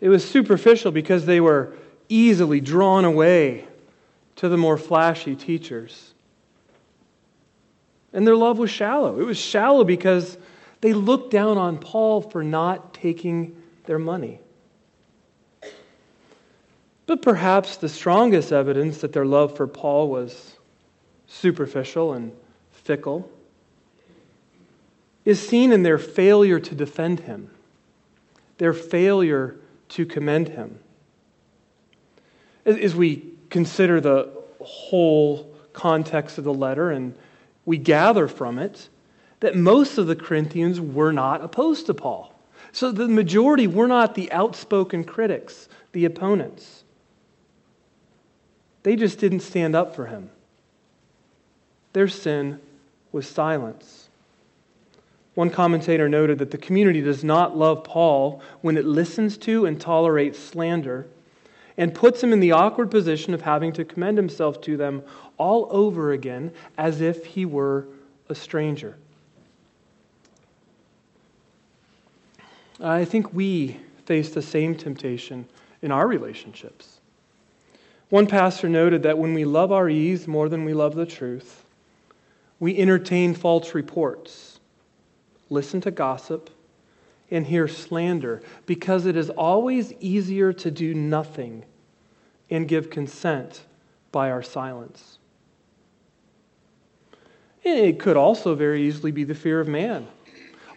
It 0.00 0.08
was 0.08 0.28
superficial 0.28 0.90
because 0.90 1.26
they 1.26 1.40
were 1.40 1.74
easily 2.08 2.60
drawn 2.60 3.04
away 3.04 3.66
to 4.36 4.48
the 4.48 4.56
more 4.56 4.76
flashy 4.76 5.36
teachers. 5.36 6.12
And 8.12 8.26
their 8.26 8.36
love 8.36 8.58
was 8.58 8.70
shallow. 8.70 9.20
It 9.20 9.24
was 9.24 9.38
shallow 9.38 9.84
because 9.84 10.36
they 10.80 10.92
looked 10.92 11.30
down 11.30 11.56
on 11.56 11.78
Paul 11.78 12.20
for 12.20 12.42
not 12.42 12.92
taking 12.92 13.56
their 13.84 13.98
money. 13.98 14.40
But 17.06 17.22
perhaps 17.22 17.76
the 17.76 17.88
strongest 17.88 18.52
evidence 18.52 18.98
that 18.98 19.12
their 19.12 19.24
love 19.24 19.56
for 19.56 19.66
Paul 19.66 20.08
was 20.08 20.56
superficial 21.26 22.12
and 22.12 22.32
fickle 22.70 23.30
is 25.24 25.46
seen 25.46 25.72
in 25.72 25.82
their 25.82 25.98
failure 25.98 26.58
to 26.58 26.74
defend 26.74 27.20
him, 27.20 27.50
their 28.58 28.72
failure 28.72 29.56
to 29.90 30.06
commend 30.06 30.48
him. 30.48 30.78
As 32.64 32.94
we 32.94 33.24
consider 33.50 34.00
the 34.00 34.30
whole 34.60 35.52
context 35.72 36.38
of 36.38 36.44
the 36.44 36.54
letter 36.54 36.90
and 36.90 37.14
we 37.64 37.78
gather 37.78 38.28
from 38.28 38.58
it 38.58 38.88
that 39.40 39.56
most 39.56 39.98
of 39.98 40.06
the 40.06 40.16
Corinthians 40.16 40.80
were 40.80 41.12
not 41.12 41.42
opposed 41.42 41.86
to 41.86 41.94
Paul. 41.94 42.32
So 42.70 42.92
the 42.92 43.08
majority 43.08 43.66
were 43.66 43.88
not 43.88 44.14
the 44.14 44.30
outspoken 44.32 45.04
critics, 45.04 45.68
the 45.92 46.04
opponents. 46.04 46.84
They 48.82 48.96
just 48.96 49.18
didn't 49.18 49.40
stand 49.40 49.76
up 49.76 49.94
for 49.94 50.06
him. 50.06 50.30
Their 51.92 52.08
sin 52.08 52.60
was 53.10 53.28
silence. 53.28 54.01
One 55.34 55.50
commentator 55.50 56.08
noted 56.08 56.38
that 56.38 56.50
the 56.50 56.58
community 56.58 57.00
does 57.00 57.24
not 57.24 57.56
love 57.56 57.84
Paul 57.84 58.42
when 58.60 58.76
it 58.76 58.84
listens 58.84 59.38
to 59.38 59.64
and 59.64 59.80
tolerates 59.80 60.38
slander 60.38 61.06
and 61.78 61.94
puts 61.94 62.22
him 62.22 62.32
in 62.32 62.40
the 62.40 62.52
awkward 62.52 62.90
position 62.90 63.32
of 63.32 63.40
having 63.40 63.72
to 63.72 63.84
commend 63.84 64.18
himself 64.18 64.60
to 64.62 64.76
them 64.76 65.02
all 65.38 65.68
over 65.70 66.12
again 66.12 66.52
as 66.76 67.00
if 67.00 67.24
he 67.24 67.46
were 67.46 67.86
a 68.28 68.34
stranger. 68.34 68.96
I 72.80 73.04
think 73.04 73.32
we 73.32 73.78
face 74.04 74.30
the 74.30 74.42
same 74.42 74.74
temptation 74.74 75.46
in 75.80 75.92
our 75.92 76.06
relationships. 76.06 77.00
One 78.10 78.26
pastor 78.26 78.68
noted 78.68 79.02
that 79.04 79.16
when 79.16 79.32
we 79.32 79.44
love 79.44 79.72
our 79.72 79.88
ease 79.88 80.28
more 80.28 80.48
than 80.48 80.64
we 80.64 80.74
love 80.74 80.94
the 80.94 81.06
truth, 81.06 81.64
we 82.60 82.76
entertain 82.76 83.34
false 83.34 83.74
reports, 83.74 84.51
listen 85.52 85.80
to 85.82 85.90
gossip, 85.90 86.50
and 87.30 87.46
hear 87.46 87.66
slander 87.66 88.42
because 88.66 89.06
it 89.06 89.16
is 89.16 89.30
always 89.30 89.92
easier 90.00 90.52
to 90.52 90.70
do 90.70 90.94
nothing 90.94 91.64
and 92.50 92.68
give 92.68 92.90
consent 92.90 93.64
by 94.10 94.30
our 94.30 94.42
silence. 94.42 95.18
And 97.64 97.78
it 97.78 97.98
could 97.98 98.16
also 98.16 98.54
very 98.54 98.82
easily 98.82 99.12
be 99.12 99.24
the 99.24 99.34
fear 99.34 99.60
of 99.60 99.68
man. 99.68 100.06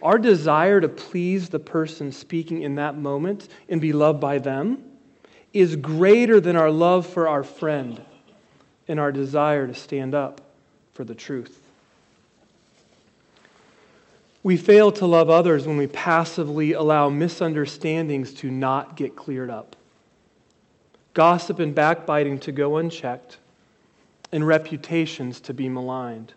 Our 0.02 0.18
desire 0.18 0.80
to 0.80 0.88
please 0.88 1.48
the 1.48 1.58
person 1.58 2.12
speaking 2.12 2.62
in 2.62 2.76
that 2.76 2.96
moment 2.96 3.48
and 3.68 3.80
be 3.80 3.92
loved 3.92 4.20
by 4.20 4.38
them 4.38 4.82
is 5.52 5.76
greater 5.76 6.40
than 6.40 6.56
our 6.56 6.70
love 6.70 7.06
for 7.06 7.28
our 7.28 7.42
friend 7.42 8.00
and 8.88 9.00
our 9.00 9.10
desire 9.10 9.66
to 9.66 9.74
stand 9.74 10.14
up 10.14 10.40
for 10.92 11.04
the 11.04 11.14
truth. 11.14 11.65
We 14.46 14.56
fail 14.56 14.92
to 14.92 15.06
love 15.06 15.28
others 15.28 15.66
when 15.66 15.76
we 15.76 15.88
passively 15.88 16.72
allow 16.72 17.08
misunderstandings 17.08 18.32
to 18.34 18.48
not 18.48 18.94
get 18.94 19.16
cleared 19.16 19.50
up, 19.50 19.74
gossip 21.14 21.58
and 21.58 21.74
backbiting 21.74 22.38
to 22.38 22.52
go 22.52 22.76
unchecked, 22.76 23.38
and 24.30 24.46
reputations 24.46 25.40
to 25.40 25.52
be 25.52 25.68
maligned. 25.68 26.32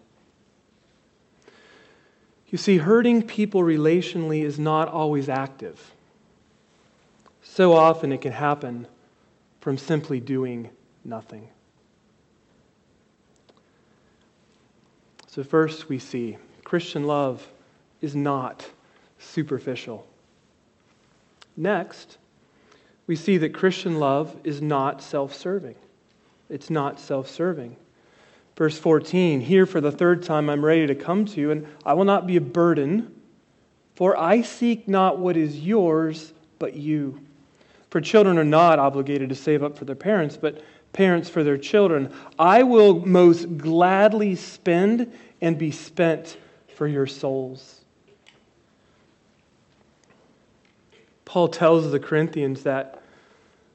You 2.47 2.57
see, 2.57 2.77
hurting 2.77 3.27
people 3.27 3.61
relationally 3.61 4.43
is 4.43 4.57
not 4.57 4.87
always 4.87 5.29
active. 5.29 5.93
So 7.43 7.73
often 7.73 8.11
it 8.11 8.21
can 8.21 8.31
happen 8.31 8.87
from 9.61 9.77
simply 9.77 10.19
doing 10.19 10.71
nothing. 11.05 11.47
So, 15.27 15.43
first, 15.43 15.89
we 15.89 15.99
see 15.99 16.37
Christian 16.63 17.03
love 17.03 17.47
is 18.01 18.15
not 18.15 18.69
superficial. 19.19 20.07
Next, 21.57 22.17
we 23.07 23.15
see 23.15 23.37
that 23.37 23.53
Christian 23.53 23.99
love 23.99 24.35
is 24.43 24.61
not 24.61 25.01
self 25.01 25.33
serving. 25.33 25.75
It's 26.49 26.69
not 26.69 26.99
self 26.99 27.29
serving. 27.29 27.75
Verse 28.55 28.77
14 28.77 29.41
Here 29.41 29.65
for 29.65 29.81
the 29.81 29.91
third 29.91 30.23
time 30.23 30.49
I'm 30.49 30.63
ready 30.63 30.87
to 30.87 30.95
come 30.95 31.25
to 31.25 31.41
you, 31.41 31.51
and 31.51 31.67
I 31.85 31.93
will 31.93 32.05
not 32.05 32.27
be 32.27 32.37
a 32.37 32.41
burden, 32.41 33.13
for 33.95 34.17
I 34.17 34.41
seek 34.41 34.87
not 34.87 35.17
what 35.19 35.37
is 35.37 35.59
yours, 35.59 36.33
but 36.59 36.75
you. 36.75 37.19
For 37.89 37.99
children 37.99 38.37
are 38.37 38.43
not 38.43 38.77
obligated 38.79 39.29
to 39.29 39.35
save 39.35 39.63
up 39.63 39.77
for 39.77 39.85
their 39.85 39.95
parents, 39.95 40.37
but 40.37 40.61
parents 40.93 41.29
for 41.29 41.43
their 41.43 41.57
children. 41.57 42.13
I 42.37 42.63
will 42.63 43.05
most 43.05 43.57
gladly 43.57 44.35
spend 44.35 45.11
and 45.41 45.57
be 45.57 45.71
spent 45.71 46.37
for 46.75 46.87
your 46.87 47.07
souls. 47.07 47.78
Paul 51.29 51.47
tells 51.47 51.91
the 51.91 51.99
Corinthians 51.99 52.63
that 52.63 53.03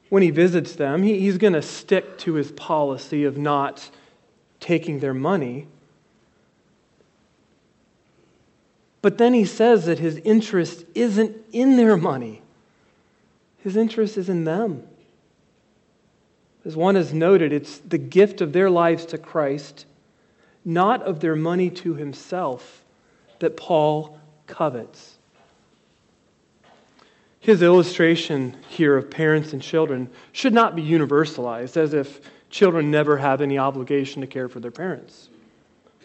when 0.08 0.24
he 0.24 0.30
visits 0.30 0.74
them, 0.74 1.04
he, 1.04 1.20
he's 1.20 1.38
going 1.38 1.52
to 1.52 1.62
stick 1.62 2.18
to 2.18 2.34
his 2.34 2.50
policy 2.50 3.22
of 3.22 3.38
not 3.38 3.90
taking 4.58 4.98
their 4.98 5.14
money. 5.14 5.68
But 9.02 9.18
then 9.18 9.34
he 9.34 9.44
says 9.44 9.86
that 9.86 10.00
his 10.00 10.16
interest 10.24 10.84
isn't 10.96 11.36
in 11.52 11.76
their 11.76 11.96
money, 11.96 12.42
his 13.58 13.76
interest 13.76 14.18
is 14.18 14.28
in 14.28 14.42
them. 14.42 14.82
As 16.64 16.74
one 16.74 16.96
has 16.96 17.14
noted, 17.14 17.52
it's 17.52 17.78
the 17.78 17.98
gift 17.98 18.40
of 18.40 18.52
their 18.52 18.68
lives 18.68 19.06
to 19.06 19.18
Christ, 19.18 19.86
not 20.64 21.02
of 21.04 21.20
their 21.20 21.36
money 21.36 21.70
to 21.70 21.94
himself, 21.94 22.82
that 23.38 23.56
Paul 23.56 24.18
covets. 24.48 25.13
His 27.44 27.60
illustration 27.60 28.56
here 28.70 28.96
of 28.96 29.10
parents 29.10 29.52
and 29.52 29.60
children 29.60 30.08
should 30.32 30.54
not 30.54 30.74
be 30.74 30.82
universalized 30.82 31.76
as 31.76 31.92
if 31.92 32.22
children 32.48 32.90
never 32.90 33.18
have 33.18 33.42
any 33.42 33.58
obligation 33.58 34.22
to 34.22 34.26
care 34.26 34.48
for 34.48 34.60
their 34.60 34.70
parents. 34.70 35.28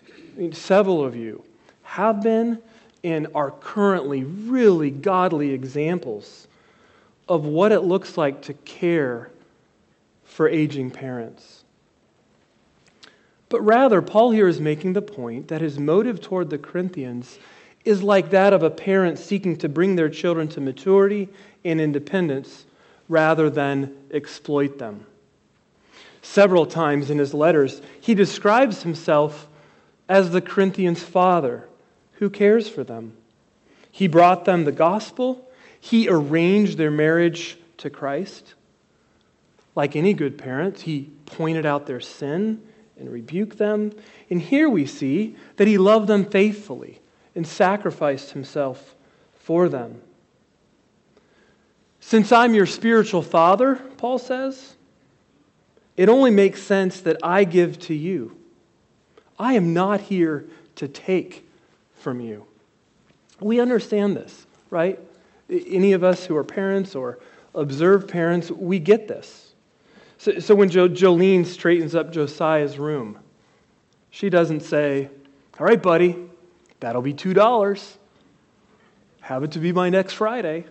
I 0.05 0.37
mean, 0.37 0.51
several 0.51 1.01
of 1.01 1.15
you 1.15 1.45
have 1.83 2.21
been 2.21 2.61
and 3.05 3.27
are 3.33 3.51
currently 3.51 4.25
really 4.25 4.89
godly 4.91 5.51
examples 5.51 6.49
of 7.29 7.45
what 7.45 7.71
it 7.71 7.83
looks 7.83 8.17
like 8.17 8.41
to 8.41 8.53
care 8.53 9.31
for 10.25 10.49
aging 10.49 10.91
parents. 10.91 11.63
But 13.47 13.61
rather, 13.61 14.01
Paul 14.01 14.31
here 14.31 14.49
is 14.49 14.59
making 14.59 14.91
the 14.91 15.01
point 15.01 15.47
that 15.47 15.61
his 15.61 15.79
motive 15.79 16.19
toward 16.19 16.49
the 16.49 16.57
Corinthians 16.57 17.39
is 17.85 18.03
like 18.03 18.31
that 18.31 18.53
of 18.53 18.63
a 18.63 18.69
parent 18.69 19.17
seeking 19.17 19.57
to 19.57 19.69
bring 19.69 19.95
their 19.95 20.09
children 20.09 20.47
to 20.49 20.61
maturity 20.61 21.29
and 21.63 21.79
independence 21.79 22.65
rather 23.07 23.49
than 23.49 23.95
exploit 24.11 24.77
them. 24.77 25.05
Several 26.21 26.65
times 26.65 27.09
in 27.09 27.17
his 27.17 27.33
letters, 27.33 27.81
he 28.01 28.13
describes 28.13 28.83
himself 28.83 29.47
as 30.07 30.31
the 30.31 30.41
Corinthians' 30.41 31.03
father 31.03 31.67
who 32.13 32.29
cares 32.29 32.67
for 32.67 32.83
them. 32.83 33.13
He 33.91 34.07
brought 34.07 34.45
them 34.45 34.65
the 34.65 34.71
gospel, 34.71 35.49
he 35.79 36.09
arranged 36.09 36.77
their 36.77 36.91
marriage 36.91 37.57
to 37.77 37.89
Christ. 37.89 38.53
Like 39.75 39.95
any 39.95 40.13
good 40.13 40.37
parent, 40.37 40.81
he 40.81 41.09
pointed 41.25 41.65
out 41.65 41.85
their 41.85 42.01
sin 42.01 42.61
and 42.99 43.09
rebuked 43.09 43.57
them. 43.57 43.93
And 44.29 44.41
here 44.41 44.69
we 44.69 44.85
see 44.85 45.37
that 45.55 45.67
he 45.67 45.77
loved 45.77 46.07
them 46.07 46.25
faithfully 46.25 46.99
and 47.39 47.47
sacrificed 47.47 48.31
himself 48.31 48.97
for 49.33 49.69
them. 49.69 50.01
Since 52.01 52.33
I'm 52.33 52.53
your 52.53 52.65
spiritual 52.65 53.21
father, 53.21 53.75
Paul 53.95 54.19
says, 54.19 54.75
it 55.95 56.09
only 56.09 56.31
makes 56.31 56.61
sense 56.61 56.99
that 56.99 57.15
I 57.23 57.45
give 57.45 57.79
to 57.79 57.93
you. 57.93 58.37
I 59.39 59.53
am 59.53 59.73
not 59.73 60.01
here 60.01 60.47
to 60.75 60.89
take 60.89 61.47
from 61.93 62.19
you. 62.19 62.45
We 63.39 63.61
understand 63.61 64.17
this, 64.17 64.45
right? 64.69 64.99
Any 65.49 65.93
of 65.93 66.03
us 66.03 66.25
who 66.25 66.35
are 66.35 66.43
parents 66.43 66.93
or 66.93 67.19
observe 67.55 68.05
parents, 68.05 68.51
we 68.51 68.79
get 68.79 69.07
this. 69.07 69.53
So, 70.17 70.39
so 70.39 70.55
when 70.55 70.69
jo- 70.69 70.89
Jolene 70.89 71.45
straightens 71.45 71.95
up 71.95 72.11
Josiah's 72.11 72.77
room, 72.77 73.17
she 74.09 74.29
doesn't 74.29 74.59
say, 74.59 75.07
All 75.57 75.65
right, 75.65 75.81
buddy, 75.81 76.28
That'll 76.79 77.01
be 77.01 77.13
$2. 77.13 77.97
Have 79.21 79.43
it 79.43 79.51
to 79.51 79.59
be 79.59 79.71
my 79.71 79.89
next 79.89 80.13
Friday. 80.13 80.65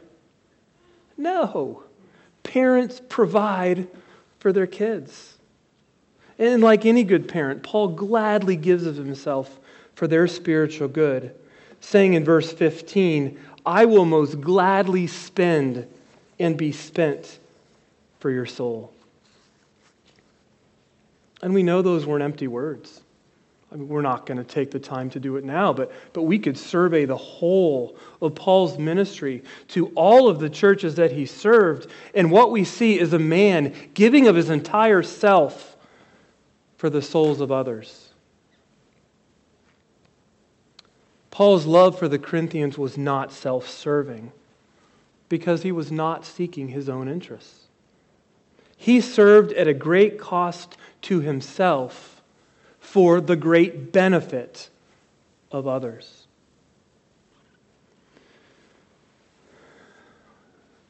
No. 1.17 1.83
Parents 2.43 3.01
provide 3.09 3.89
for 4.39 4.53
their 4.53 4.67
kids. 4.67 5.37
And 6.39 6.63
like 6.63 6.87
any 6.87 7.05
good 7.05 7.29
parent, 7.29 7.63
Paul 7.63 7.89
gladly 7.89 8.57
gives 8.57 8.87
of 8.87 8.97
himself 8.97 9.59
for 9.95 10.07
their 10.07 10.29
spiritual 10.29 10.89
good, 10.89 11.35
saying 11.81 12.15
in 12.15 12.25
verse 12.25 12.53
15, 12.53 13.39
I 13.67 13.85
will 13.85 14.05
most 14.05 14.41
gladly 14.41 15.09
spend 15.09 15.87
and 16.39 16.57
be 16.57 16.71
spent 16.73 17.39
for 18.21 18.31
your 18.31 18.47
soul. 18.47 18.93
And 21.43 21.53
we 21.53 21.63
know 21.63 21.83
those 21.83 22.07
weren't 22.07 22.23
empty 22.23 22.47
words. 22.47 23.03
I 23.71 23.77
mean, 23.77 23.89
we're 23.89 24.03
not 24.03 24.25
going 24.25 24.39
to 24.39 24.45
take 24.45 24.71
the 24.71 24.79
time 24.79 25.11
to 25.11 25.21
do 25.21 25.37
it 25.37 25.45
now, 25.45 25.75
but, 25.75 25.93
but 26.15 26.23
we 26.23 26.39
could 26.39 26.57
survey 26.57 27.05
the 27.05 27.17
whole 27.17 27.97
of 28.23 28.35
Paul's 28.35 28.79
ministry 28.79 29.43
to 29.69 29.89
all 29.89 30.29
of 30.29 30.39
the 30.39 30.49
churches 30.49 30.95
that 30.95 31.13
he 31.13 31.27
served. 31.27 31.91
And 32.15 32.31
what 32.31 32.51
we 32.51 32.65
see 32.65 32.99
is 32.99 33.13
a 33.13 33.19
man 33.19 33.75
giving 33.93 34.27
of 34.27 34.37
his 34.37 34.49
entire 34.49 35.03
self 35.03 35.77
for 36.79 36.89
the 36.89 37.03
souls 37.03 37.43
of 37.43 37.53
others. 37.53 38.09
Paul's 41.31 41.67
love 41.67 41.99
for 41.99 42.09
the 42.09 42.19
Corinthians 42.19 42.79
was 42.79 42.97
not 42.97 43.33
self 43.33 43.69
serving 43.69 44.33
because 45.29 45.63
he 45.63 45.73
was 45.73 45.93
not 45.93 46.25
seeking 46.25 46.69
his 46.69 46.89
own 46.89 47.07
interests. 47.07 47.67
He 48.79 49.01
served 49.01 49.53
at 49.53 49.69
a 49.69 49.75
great 49.75 50.19
cost 50.19 50.79
to 51.03 51.21
himself 51.21 52.18
for 52.89 53.21
the 53.21 53.37
great 53.37 53.93
benefit 53.93 54.71
of 55.53 55.67
others. 55.67 56.27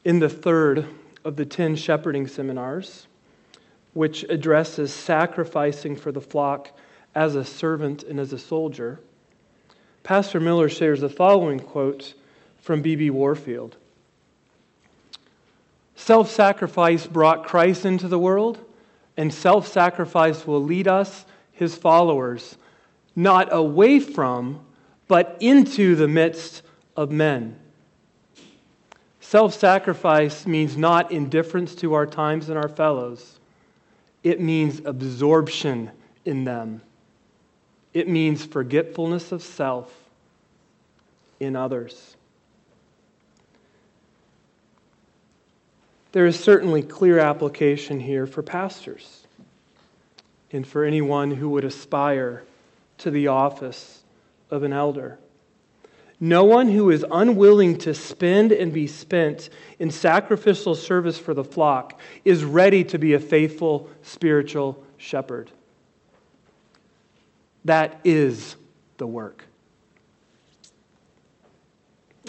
In 0.04 0.20
the 0.20 0.28
third 0.28 0.86
of 1.24 1.34
the 1.34 1.44
10 1.44 1.74
shepherding 1.74 2.28
seminars, 2.28 3.08
which 3.94 4.22
addresses 4.28 4.94
sacrificing 4.94 5.96
for 5.96 6.12
the 6.12 6.20
flock 6.20 6.70
as 7.16 7.34
a 7.34 7.44
servant 7.44 8.04
and 8.04 8.20
as 8.20 8.32
a 8.32 8.38
soldier, 8.38 9.00
Pastor 10.04 10.38
Miller 10.38 10.68
shares 10.68 11.00
the 11.00 11.08
following 11.08 11.58
quote 11.58 12.14
from 12.60 12.80
B.B. 12.80 13.10
Warfield 13.10 13.76
Self 15.96 16.30
sacrifice 16.30 17.08
brought 17.08 17.44
Christ 17.44 17.84
into 17.84 18.06
the 18.06 18.20
world, 18.20 18.64
and 19.16 19.34
self 19.34 19.66
sacrifice 19.66 20.46
will 20.46 20.62
lead 20.62 20.86
us 20.86 21.24
his 21.58 21.74
followers, 21.74 22.56
not 23.16 23.48
away 23.52 24.00
from, 24.00 24.64
but 25.08 25.36
into 25.40 25.94
the 25.94 26.08
midst 26.08 26.62
of 26.96 27.10
men. 27.10 27.58
Self 29.20 29.54
sacrifice 29.54 30.46
means 30.46 30.76
not 30.76 31.12
indifference 31.12 31.74
to 31.76 31.94
our 31.94 32.06
times 32.06 32.48
and 32.48 32.56
our 32.56 32.68
fellows, 32.68 33.38
it 34.22 34.40
means 34.40 34.80
absorption 34.84 35.90
in 36.24 36.44
them. 36.44 36.80
It 37.94 38.08
means 38.08 38.44
forgetfulness 38.44 39.32
of 39.32 39.42
self 39.42 39.92
in 41.40 41.56
others. 41.56 42.16
There 46.12 46.26
is 46.26 46.38
certainly 46.38 46.82
clear 46.82 47.18
application 47.18 48.00
here 48.00 48.26
for 48.26 48.42
pastors 48.42 49.27
and 50.52 50.66
for 50.66 50.84
anyone 50.84 51.30
who 51.30 51.50
would 51.50 51.64
aspire 51.64 52.44
to 52.98 53.10
the 53.10 53.28
office 53.28 54.02
of 54.50 54.62
an 54.62 54.72
elder. 54.72 55.18
No 56.20 56.44
one 56.44 56.68
who 56.68 56.90
is 56.90 57.04
unwilling 57.10 57.78
to 57.78 57.94
spend 57.94 58.50
and 58.50 58.72
be 58.72 58.86
spent 58.86 59.50
in 59.78 59.90
sacrificial 59.90 60.74
service 60.74 61.18
for 61.18 61.32
the 61.32 61.44
flock 61.44 62.00
is 62.24 62.44
ready 62.44 62.82
to 62.84 62.98
be 62.98 63.14
a 63.14 63.20
faithful 63.20 63.88
spiritual 64.02 64.82
shepherd. 64.96 65.50
That 67.64 68.00
is 68.02 68.56
the 68.96 69.06
work. 69.06 69.44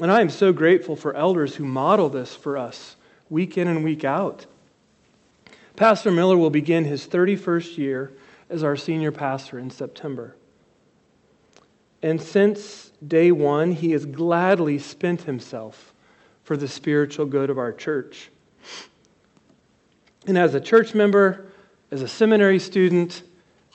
And 0.01 0.11
I 0.11 0.21
am 0.21 0.29
so 0.29 0.53
grateful 0.53 0.95
for 0.95 1.15
elders 1.15 1.55
who 1.55 1.65
model 1.65 2.09
this 2.09 2.35
for 2.35 2.57
us 2.57 2.95
week 3.29 3.57
in 3.57 3.67
and 3.67 3.83
week 3.83 4.03
out. 4.03 4.45
Pastor 5.79 6.11
Miller 6.11 6.35
will 6.35 6.49
begin 6.49 6.83
his 6.83 7.07
31st 7.07 7.77
year 7.77 8.11
as 8.49 8.63
our 8.65 8.75
senior 8.75 9.13
pastor 9.13 9.57
in 9.57 9.69
September. 9.69 10.35
And 12.03 12.21
since 12.21 12.91
day 13.07 13.31
one, 13.31 13.71
he 13.71 13.91
has 13.91 14.05
gladly 14.05 14.77
spent 14.77 15.21
himself 15.21 15.93
for 16.43 16.57
the 16.57 16.67
spiritual 16.67 17.27
good 17.27 17.49
of 17.49 17.57
our 17.57 17.71
church. 17.71 18.29
And 20.27 20.37
as 20.37 20.53
a 20.53 20.59
church 20.59 20.93
member, 20.93 21.47
as 21.91 22.01
a 22.01 22.09
seminary 22.09 22.59
student, 22.59 23.23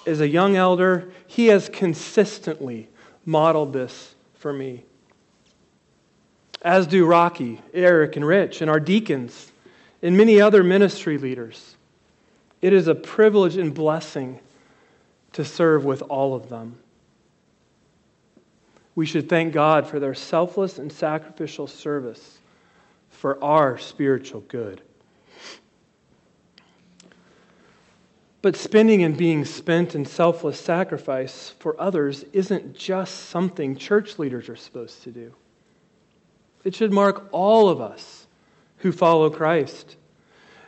as 0.07 0.21
a 0.21 0.29
young 0.29 0.57
elder, 0.57 1.11
he 1.27 1.47
has 1.47 1.71
consistently 1.71 2.91
modeled 3.25 3.73
this 3.73 4.15
for 4.35 4.53
me. 4.53 4.85
As 6.61 6.87
do 6.87 7.07
Rocky, 7.07 7.63
Eric, 7.73 8.17
and 8.17 8.27
Rich, 8.27 8.61
and 8.61 8.71
our 8.71 8.79
deacons, 8.79 9.53
and 10.03 10.19
many 10.19 10.39
other 10.39 10.63
ministry 10.63 11.17
leaders. 11.17 11.77
It 12.65 12.73
is 12.73 12.89
a 12.89 12.95
privilege 12.95 13.59
and 13.59 13.75
blessing 13.75 14.41
to 15.35 15.45
serve 15.45 15.85
with 15.85 16.01
all 16.01 16.35
of 16.35 16.49
them. 16.49 16.79
We 18.95 19.05
should 19.05 19.29
thank 19.29 19.53
God 19.53 19.87
for 19.87 20.01
their 20.01 20.15
selfless 20.15 20.79
and 20.79 20.91
sacrificial 20.91 21.67
service 21.67 22.39
for 23.11 23.45
our 23.45 23.77
spiritual 23.77 24.41
good. 24.49 24.81
But 28.41 28.57
spending 28.57 29.03
and 29.03 29.15
being 29.15 29.45
spent 29.45 29.95
in 29.95 30.07
selfless 30.07 30.59
sacrifice 30.59 31.51
for 31.59 31.79
others 31.79 32.25
isn't 32.33 32.75
just 32.75 33.29
something 33.29 33.77
church 33.77 34.19
leaders 34.19 34.49
are 34.49 34.57
supposed 34.57 35.03
to 35.03 35.11
do. 35.11 35.35
It 36.65 36.75
should 36.75 36.95
mark 36.95 37.29
all 37.31 37.69
of 37.69 37.83
us 37.83 38.27
who 38.79 38.91
follow 38.91 39.29
Christ. 39.29 39.97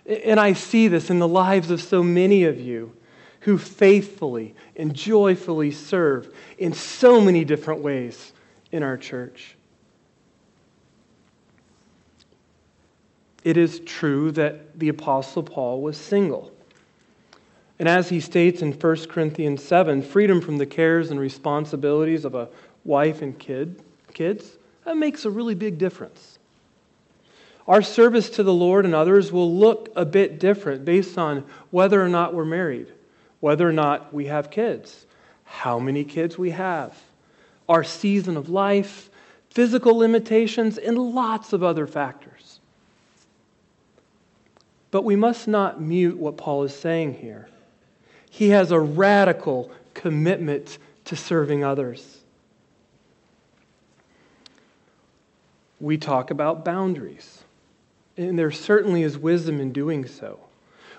And 0.08 0.38
I 0.38 0.52
see 0.52 0.88
this 0.88 1.10
in 1.10 1.18
the 1.18 1.28
lives 1.28 1.70
of 1.70 1.82
so 1.82 2.02
many 2.02 2.44
of 2.44 2.60
you 2.60 2.92
who 3.40 3.58
faithfully 3.58 4.54
and 4.76 4.94
joyfully 4.94 5.70
serve 5.70 6.34
in 6.58 6.72
so 6.72 7.20
many 7.20 7.44
different 7.44 7.80
ways 7.80 8.32
in 8.72 8.82
our 8.82 8.96
church. 8.96 9.56
It 13.44 13.56
is 13.56 13.78
true 13.80 14.32
that 14.32 14.78
the 14.78 14.88
Apostle 14.88 15.44
Paul 15.44 15.80
was 15.80 15.96
single. 15.96 16.52
And 17.78 17.88
as 17.88 18.08
he 18.08 18.20
states 18.20 18.62
in 18.62 18.72
1 18.72 18.96
Corinthians 19.06 19.62
7, 19.62 20.02
freedom 20.02 20.40
from 20.40 20.58
the 20.58 20.66
cares 20.66 21.10
and 21.10 21.20
responsibilities 21.20 22.24
of 22.24 22.34
a 22.34 22.48
wife 22.84 23.22
and 23.22 23.38
kid, 23.38 23.80
kids, 24.12 24.58
that 24.84 24.96
makes 24.96 25.24
a 25.24 25.30
really 25.30 25.54
big 25.54 25.78
difference. 25.78 26.35
Our 27.68 27.82
service 27.82 28.30
to 28.30 28.42
the 28.42 28.54
Lord 28.54 28.84
and 28.84 28.94
others 28.94 29.32
will 29.32 29.52
look 29.52 29.90
a 29.96 30.04
bit 30.04 30.38
different 30.38 30.84
based 30.84 31.18
on 31.18 31.44
whether 31.70 32.00
or 32.00 32.08
not 32.08 32.32
we're 32.32 32.44
married, 32.44 32.88
whether 33.40 33.68
or 33.68 33.72
not 33.72 34.14
we 34.14 34.26
have 34.26 34.50
kids, 34.50 35.06
how 35.44 35.78
many 35.78 36.04
kids 36.04 36.38
we 36.38 36.50
have, 36.50 36.96
our 37.68 37.82
season 37.82 38.36
of 38.36 38.48
life, 38.48 39.10
physical 39.50 39.96
limitations, 39.96 40.78
and 40.78 40.96
lots 40.96 41.52
of 41.52 41.64
other 41.64 41.86
factors. 41.86 42.60
But 44.92 45.02
we 45.02 45.16
must 45.16 45.48
not 45.48 45.80
mute 45.80 46.16
what 46.16 46.36
Paul 46.36 46.62
is 46.62 46.74
saying 46.74 47.14
here. 47.14 47.48
He 48.30 48.50
has 48.50 48.70
a 48.70 48.78
radical 48.78 49.72
commitment 49.92 50.78
to 51.06 51.16
serving 51.16 51.64
others. 51.64 52.18
We 55.80 55.98
talk 55.98 56.30
about 56.30 56.64
boundaries. 56.64 57.42
And 58.16 58.38
there 58.38 58.50
certainly 58.50 59.02
is 59.02 59.18
wisdom 59.18 59.60
in 59.60 59.72
doing 59.72 60.06
so. 60.06 60.40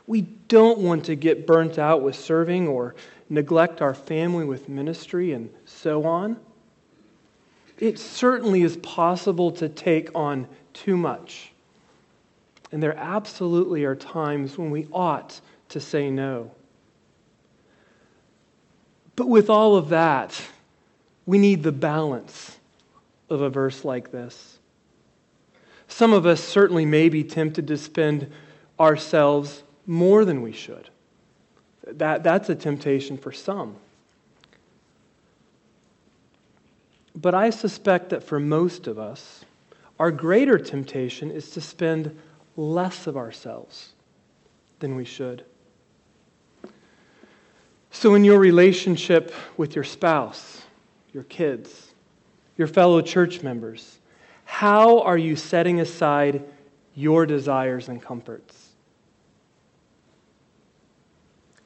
We 0.06 0.21
don't 0.21 0.80
want 0.80 1.06
to 1.06 1.15
get 1.15 1.47
burnt 1.47 1.77
out 1.77 2.01
with 2.01 2.15
serving 2.15 2.67
or 2.67 2.95
neglect 3.30 3.82
our 3.82 3.93
family 3.93 4.45
with 4.45 4.69
ministry 4.69 5.34
and 5.34 5.49
so 5.65 6.06
on. 6.06 6.38
It 7.77 7.99
certainly 7.99 8.62
is 8.63 8.77
possible 8.77 9.51
to 9.51 9.69
take 9.69 10.10
on 10.15 10.47
too 10.73 10.97
much. 10.97 11.51
And 12.71 12.82
there 12.82 12.95
absolutely 12.97 13.84
are 13.86 13.95
times 13.95 14.58
when 14.58 14.71
we 14.71 14.88
ought 14.91 15.39
to 15.69 15.80
say 15.80 16.10
no. 16.10 16.51
But 19.15 19.27
with 19.27 19.49
all 19.49 19.75
of 19.75 19.89
that, 19.89 20.39
we 21.25 21.38
need 21.38 21.63
the 21.63 21.71
balance 21.71 22.58
of 23.30 23.41
a 23.41 23.49
verse 23.49 23.84
like 23.84 24.12
this. 24.12 24.57
Some 25.88 26.13
of 26.13 26.26
us 26.26 26.43
certainly 26.43 26.86
may 26.86 27.10
be 27.10 27.23
tempted 27.23 27.67
to 27.67 27.78
spend 27.78 28.32
ourselves 28.80 29.63
more 29.86 30.26
than 30.26 30.41
we 30.41 30.52
should. 30.52 30.89
That, 31.88 32.23
that's 32.23 32.50
a 32.50 32.56
temptation 32.56 33.17
for 33.17 33.32
some. 33.32 33.76
But 37.15 37.34
I 37.34 37.50
suspect 37.50 38.10
that 38.10 38.23
for 38.23 38.39
most 38.39 38.86
of 38.88 39.00
us, 39.00 39.43
our 40.00 40.12
greater 40.12 40.60
temptation 40.60 41.32
is 41.32 41.50
to 41.52 41.62
spend 41.62 42.17
less 42.56 43.08
of 43.08 43.17
ourselves 43.17 43.93
than 44.80 44.95
we 44.95 45.06
should. 45.06 45.43
So, 47.89 48.13
in 48.13 48.23
your 48.23 48.38
relationship 48.38 49.34
with 49.56 49.73
your 49.73 49.84
spouse, 49.84 50.62
your 51.13 51.23
kids, 51.23 51.93
your 52.58 52.67
fellow 52.67 53.02
church 53.02 53.41
members, 53.41 53.97
how 54.47 55.01
are 55.01 55.17
you 55.17 55.36
setting 55.36 55.81
aside 55.81 56.41
your 56.95 57.25
desires 57.25 57.89
and 57.89 58.01
comforts? 58.01 58.69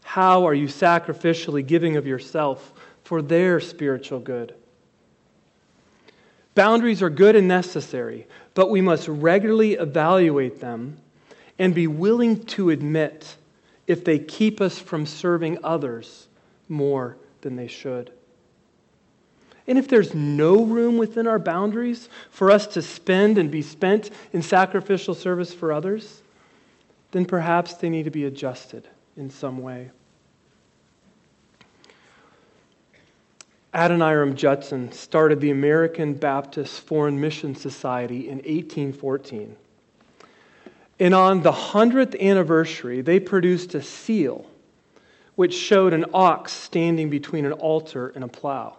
How 0.04 0.46
are 0.48 0.54
you 0.56 0.66
sacrificially 0.68 1.66
giving 1.66 1.96
of 1.96 2.08
yourself 2.08 2.74
for 3.04 3.22
their 3.22 3.60
spiritual 3.60 4.20
good? 4.20 4.56
Boundaries 6.56 7.04
are 7.04 7.12
good 7.12 7.36
and 7.36 7.48
necessary, 7.48 8.28
but 8.56 8.72
we 8.72 8.82
must 8.82 9.08
regularly 9.08 9.76
evaluate 9.76 10.60
them 10.60 10.98
and 11.60 11.76
be 11.76 11.86
willing 11.86 12.44
to 12.46 12.72
admit 12.72 13.38
if 13.86 14.04
they 14.04 14.18
keep 14.18 14.60
us 14.60 14.80
from 14.80 15.06
serving 15.06 15.60
others 15.64 16.28
more 16.68 17.16
than 17.42 17.56
they 17.56 17.68
should. 17.68 18.12
And 19.72 19.80
if 19.80 19.88
there's 19.88 20.14
no 20.14 20.66
room 20.66 20.98
within 20.98 21.28
our 21.28 21.40
boundaries 21.40 22.10
for 22.30 22.52
us 22.52 22.68
to 22.68 22.82
spend 22.82 23.38
and 23.38 23.50
be 23.50 23.62
spent 23.62 24.10
in 24.34 24.42
sacrificial 24.42 25.16
service 25.16 25.54
for 25.54 25.72
others, 25.72 26.24
then 27.12 27.24
perhaps 27.24 27.76
they 27.76 27.88
need 27.88 28.04
to 28.04 28.12
be 28.12 28.26
adjusted 28.26 28.90
in 29.16 29.30
some 29.30 29.60
way. 29.60 29.92
Adoniram 33.74 34.36
Judson 34.36 34.92
started 34.92 35.40
the 35.40 35.52
American 35.52 36.16
Baptist 36.16 36.82
Foreign 36.82 37.18
Mission 37.18 37.56
Society 37.56 38.28
in 38.28 38.40
1814. 38.40 39.56
And 41.00 41.16
on 41.16 41.44
the 41.44 41.54
100th 41.54 42.20
anniversary, 42.20 43.00
they 43.00 43.22
produced 43.22 43.74
a 43.74 43.82
seal 43.82 44.46
which 45.36 45.54
showed 45.54 45.94
an 45.94 46.08
ox 46.14 46.52
standing 46.52 47.10
between 47.10 47.46
an 47.46 47.54
altar 47.54 48.10
and 48.10 48.26
a 48.26 48.28
plow. 48.28 48.76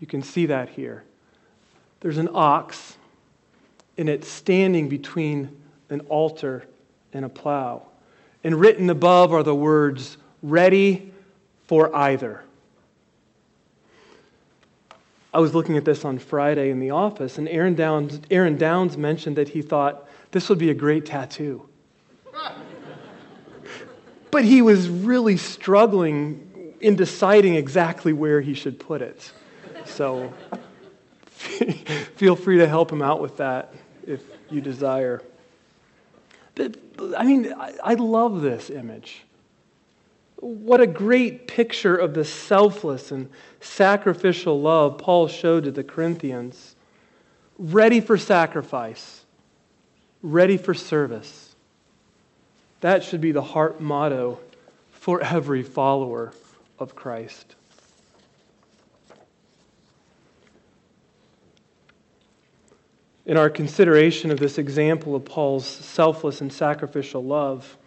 You 0.00 0.06
can 0.06 0.22
see 0.22 0.46
that 0.46 0.70
here. 0.70 1.04
There's 2.00 2.18
an 2.18 2.30
ox, 2.32 2.96
and 3.98 4.08
it's 4.08 4.26
standing 4.26 4.88
between 4.88 5.56
an 5.90 6.00
altar 6.08 6.64
and 7.12 7.24
a 7.24 7.28
plow. 7.28 7.82
And 8.42 8.58
written 8.58 8.88
above 8.88 9.32
are 9.32 9.42
the 9.42 9.54
words, 9.54 10.16
ready 10.42 11.12
for 11.66 11.94
either. 11.94 12.42
I 15.32 15.38
was 15.38 15.54
looking 15.54 15.76
at 15.76 15.84
this 15.84 16.04
on 16.04 16.18
Friday 16.18 16.70
in 16.70 16.80
the 16.80 16.90
office, 16.90 17.38
and 17.38 17.48
Aaron 17.48 17.74
Downs, 17.74 18.20
Aaron 18.30 18.56
Downs 18.56 18.96
mentioned 18.96 19.36
that 19.36 19.50
he 19.50 19.62
thought 19.62 20.08
this 20.32 20.48
would 20.48 20.58
be 20.58 20.70
a 20.70 20.74
great 20.74 21.06
tattoo. 21.06 21.68
but 24.30 24.44
he 24.44 24.62
was 24.62 24.88
really 24.88 25.36
struggling 25.36 26.74
in 26.80 26.96
deciding 26.96 27.56
exactly 27.56 28.12
where 28.12 28.40
he 28.40 28.54
should 28.54 28.80
put 28.80 29.02
it. 29.02 29.32
So 29.90 30.32
feel 32.16 32.36
free 32.36 32.58
to 32.58 32.68
help 32.68 32.90
him 32.92 33.02
out 33.02 33.20
with 33.20 33.36
that 33.38 33.74
if 34.06 34.22
you 34.50 34.60
desire. 34.60 35.22
But, 36.54 36.76
I 37.16 37.24
mean, 37.24 37.52
I, 37.52 37.74
I 37.82 37.94
love 37.94 38.42
this 38.42 38.70
image. 38.70 39.22
What 40.36 40.80
a 40.80 40.86
great 40.86 41.46
picture 41.46 41.96
of 41.96 42.14
the 42.14 42.24
selfless 42.24 43.12
and 43.12 43.28
sacrificial 43.60 44.60
love 44.60 44.98
Paul 44.98 45.28
showed 45.28 45.64
to 45.64 45.70
the 45.70 45.84
Corinthians. 45.84 46.76
Ready 47.58 48.00
for 48.00 48.16
sacrifice, 48.16 49.24
ready 50.22 50.56
for 50.56 50.72
service. 50.72 51.54
That 52.80 53.04
should 53.04 53.20
be 53.20 53.32
the 53.32 53.42
heart 53.42 53.80
motto 53.80 54.40
for 54.92 55.20
every 55.20 55.62
follower 55.62 56.32
of 56.78 56.94
Christ. 56.94 57.56
In 63.30 63.36
our 63.36 63.48
consideration 63.48 64.32
of 64.32 64.40
this 64.40 64.58
example 64.58 65.14
of 65.14 65.24
Paul's 65.24 65.64
selfless 65.64 66.40
and 66.40 66.52
sacrificial 66.52 67.22
love, 67.22 67.78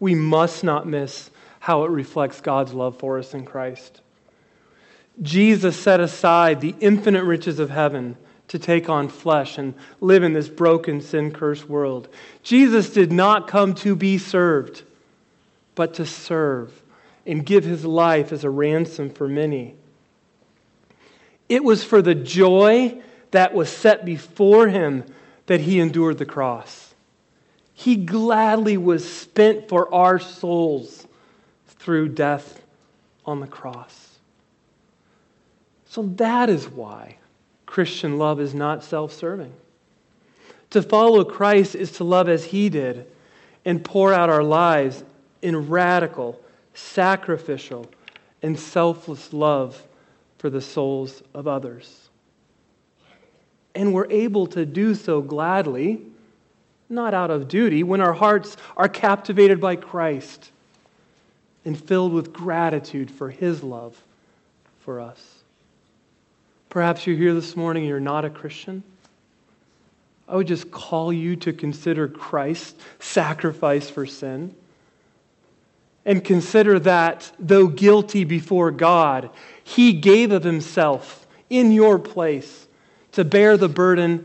we 0.00 0.16
must 0.16 0.64
not 0.64 0.88
miss 0.88 1.30
how 1.60 1.84
it 1.84 1.90
reflects 1.92 2.40
God's 2.40 2.74
love 2.74 2.98
for 2.98 3.16
us 3.16 3.32
in 3.32 3.44
Christ. 3.44 4.00
Jesus 5.22 5.76
set 5.76 6.00
aside 6.00 6.60
the 6.60 6.74
infinite 6.80 7.22
riches 7.22 7.60
of 7.60 7.70
heaven 7.70 8.16
to 8.48 8.58
take 8.58 8.88
on 8.88 9.08
flesh 9.08 9.56
and 9.56 9.74
live 10.00 10.24
in 10.24 10.32
this 10.32 10.48
broken, 10.48 11.00
sin 11.00 11.30
cursed 11.30 11.68
world. 11.68 12.08
Jesus 12.42 12.90
did 12.90 13.12
not 13.12 13.46
come 13.46 13.76
to 13.76 13.94
be 13.94 14.18
served, 14.18 14.82
but 15.76 15.94
to 15.94 16.06
serve 16.06 16.82
and 17.24 17.46
give 17.46 17.62
his 17.62 17.84
life 17.84 18.32
as 18.32 18.42
a 18.42 18.50
ransom 18.50 19.10
for 19.10 19.28
many. 19.28 19.76
It 21.48 21.62
was 21.62 21.84
for 21.84 22.02
the 22.02 22.16
joy 22.16 23.00
that 23.30 23.54
was 23.54 23.68
set 23.68 24.04
before 24.04 24.68
him 24.68 25.04
that 25.46 25.60
he 25.60 25.80
endured 25.80 26.18
the 26.18 26.26
cross. 26.26 26.94
He 27.74 27.96
gladly 27.96 28.76
was 28.76 29.10
spent 29.10 29.68
for 29.68 29.92
our 29.94 30.18
souls 30.18 31.06
through 31.66 32.10
death 32.10 32.62
on 33.24 33.40
the 33.40 33.46
cross. 33.46 34.18
So 35.86 36.02
that 36.16 36.50
is 36.50 36.68
why 36.68 37.16
Christian 37.66 38.18
love 38.18 38.40
is 38.40 38.54
not 38.54 38.82
self 38.82 39.12
serving. 39.12 39.52
To 40.70 40.82
follow 40.82 41.24
Christ 41.24 41.74
is 41.74 41.92
to 41.92 42.04
love 42.04 42.28
as 42.28 42.44
he 42.44 42.68
did 42.68 43.06
and 43.64 43.84
pour 43.84 44.12
out 44.12 44.28
our 44.28 44.42
lives 44.42 45.02
in 45.40 45.68
radical, 45.68 46.40
sacrificial, 46.74 47.88
and 48.42 48.58
selfless 48.58 49.32
love 49.32 49.82
for 50.38 50.50
the 50.50 50.60
souls 50.60 51.22
of 51.32 51.46
others. 51.46 52.07
And 53.74 53.92
we're 53.92 54.10
able 54.10 54.46
to 54.48 54.66
do 54.66 54.94
so 54.94 55.20
gladly, 55.20 56.00
not 56.88 57.14
out 57.14 57.30
of 57.30 57.48
duty, 57.48 57.82
when 57.82 58.00
our 58.00 58.12
hearts 58.12 58.56
are 58.76 58.88
captivated 58.88 59.60
by 59.60 59.76
Christ 59.76 60.50
and 61.64 61.78
filled 61.78 62.12
with 62.12 62.32
gratitude 62.32 63.10
for 63.10 63.30
His 63.30 63.62
love 63.62 64.00
for 64.80 65.00
us. 65.00 65.22
Perhaps 66.70 67.06
you're 67.06 67.16
here 67.16 67.34
this 67.34 67.56
morning 67.56 67.82
and 67.82 67.88
you're 67.88 68.00
not 68.00 68.24
a 68.24 68.30
Christian. 68.30 68.82
I 70.28 70.36
would 70.36 70.46
just 70.46 70.70
call 70.70 71.12
you 71.12 71.36
to 71.36 71.52
consider 71.52 72.06
Christ's 72.06 72.82
sacrifice 72.98 73.88
for 73.88 74.06
sin. 74.06 74.54
And 76.04 76.24
consider 76.24 76.78
that, 76.80 77.32
though 77.38 77.66
guilty 77.66 78.24
before 78.24 78.70
God, 78.70 79.30
He 79.64 79.92
gave 79.92 80.32
of 80.32 80.44
Himself 80.44 81.26
in 81.50 81.72
your 81.72 81.98
place 81.98 82.66
to 83.18 83.24
bear 83.24 83.56
the 83.56 83.68
burden 83.68 84.24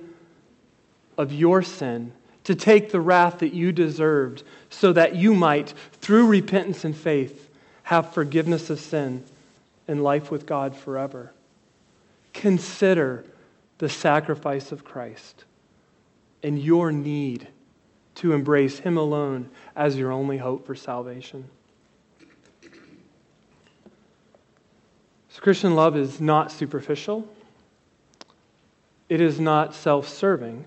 of 1.17 1.33
your 1.33 1.63
sin 1.63 2.11
to 2.43 2.53
take 2.53 2.91
the 2.91 3.01
wrath 3.01 3.39
that 3.39 3.51
you 3.51 3.71
deserved, 3.71 4.43
so 4.69 4.93
that 4.93 5.15
you 5.15 5.33
might, 5.33 5.73
through 5.93 6.27
repentance 6.27 6.85
and 6.85 6.95
faith, 6.95 7.49
have 7.81 8.13
forgiveness 8.13 8.69
of 8.69 8.79
sin 8.79 9.23
and 9.87 10.03
life 10.03 10.29
with 10.29 10.45
God 10.45 10.75
forever. 10.75 11.33
Consider 12.33 13.25
the 13.79 13.89
sacrifice 13.89 14.71
of 14.71 14.83
Christ 14.83 15.43
and 16.43 16.61
your 16.61 16.91
need 16.91 17.47
to 18.13 18.33
embrace 18.33 18.77
Him 18.77 18.95
alone 18.95 19.49
as 19.75 19.97
your 19.97 20.11
only 20.11 20.37
hope 20.37 20.67
for 20.67 20.75
salvation. 20.75 21.49
So, 25.29 25.41
Christian 25.41 25.73
love 25.73 25.97
is 25.97 26.21
not 26.21 26.51
superficial, 26.51 27.27
it 29.13 29.21
is 29.21 29.39
not 29.39 29.75
self 29.75 30.09
serving 30.09 30.65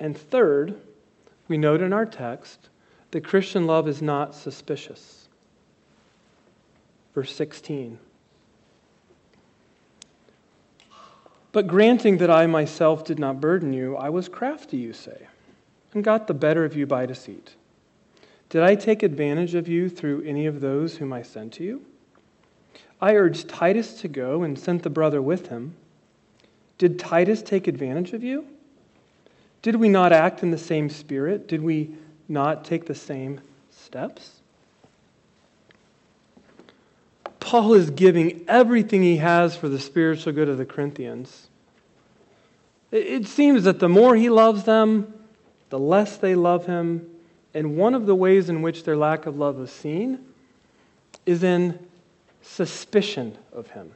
and 0.00 0.18
third, 0.18 0.74
we 1.46 1.56
note 1.56 1.80
in 1.80 1.92
our 1.92 2.04
text 2.04 2.68
that 3.12 3.22
Christian 3.22 3.64
love 3.64 3.86
is 3.86 4.02
not 4.02 4.34
suspicious. 4.34 5.28
Verse 7.14 7.32
16. 7.32 8.00
But 11.52 11.68
granting 11.68 12.18
that 12.18 12.28
I 12.28 12.48
myself 12.48 13.04
did 13.04 13.20
not 13.20 13.40
burden 13.40 13.72
you, 13.72 13.96
I 13.96 14.08
was 14.08 14.28
crafty, 14.28 14.76
you 14.76 14.92
say, 14.92 15.28
and 15.94 16.02
got 16.02 16.26
the 16.26 16.34
better 16.34 16.64
of 16.64 16.74
you 16.76 16.88
by 16.88 17.06
deceit. 17.06 17.54
Did 18.48 18.64
I 18.64 18.74
take 18.74 19.04
advantage 19.04 19.54
of 19.54 19.68
you 19.68 19.88
through 19.88 20.22
any 20.22 20.46
of 20.46 20.60
those 20.60 20.96
whom 20.96 21.12
I 21.12 21.22
sent 21.22 21.52
to 21.54 21.62
you? 21.62 21.86
I 23.00 23.14
urged 23.14 23.48
Titus 23.48 24.00
to 24.00 24.08
go 24.08 24.42
and 24.42 24.58
sent 24.58 24.82
the 24.82 24.90
brother 24.90 25.22
with 25.22 25.50
him. 25.50 25.76
Did 26.78 26.98
Titus 26.98 27.42
take 27.42 27.66
advantage 27.68 28.12
of 28.12 28.22
you? 28.22 28.46
Did 29.62 29.76
we 29.76 29.88
not 29.88 30.12
act 30.12 30.42
in 30.42 30.50
the 30.50 30.58
same 30.58 30.90
spirit? 30.90 31.48
Did 31.48 31.62
we 31.62 31.90
not 32.28 32.64
take 32.64 32.86
the 32.86 32.94
same 32.94 33.40
steps? 33.70 34.40
Paul 37.40 37.74
is 37.74 37.90
giving 37.90 38.44
everything 38.48 39.02
he 39.02 39.18
has 39.18 39.56
for 39.56 39.68
the 39.68 39.78
spiritual 39.78 40.32
good 40.32 40.48
of 40.48 40.58
the 40.58 40.66
Corinthians. 40.66 41.48
It 42.90 43.26
seems 43.26 43.64
that 43.64 43.78
the 43.78 43.88
more 43.88 44.16
he 44.16 44.30
loves 44.30 44.64
them, 44.64 45.14
the 45.70 45.78
less 45.78 46.16
they 46.16 46.34
love 46.34 46.66
him. 46.66 47.08
And 47.54 47.76
one 47.76 47.94
of 47.94 48.06
the 48.06 48.14
ways 48.14 48.48
in 48.48 48.62
which 48.62 48.84
their 48.84 48.96
lack 48.96 49.26
of 49.26 49.36
love 49.36 49.60
is 49.60 49.70
seen 49.70 50.26
is 51.24 51.42
in 51.42 51.78
suspicion 52.42 53.36
of 53.52 53.70
him. 53.70 53.92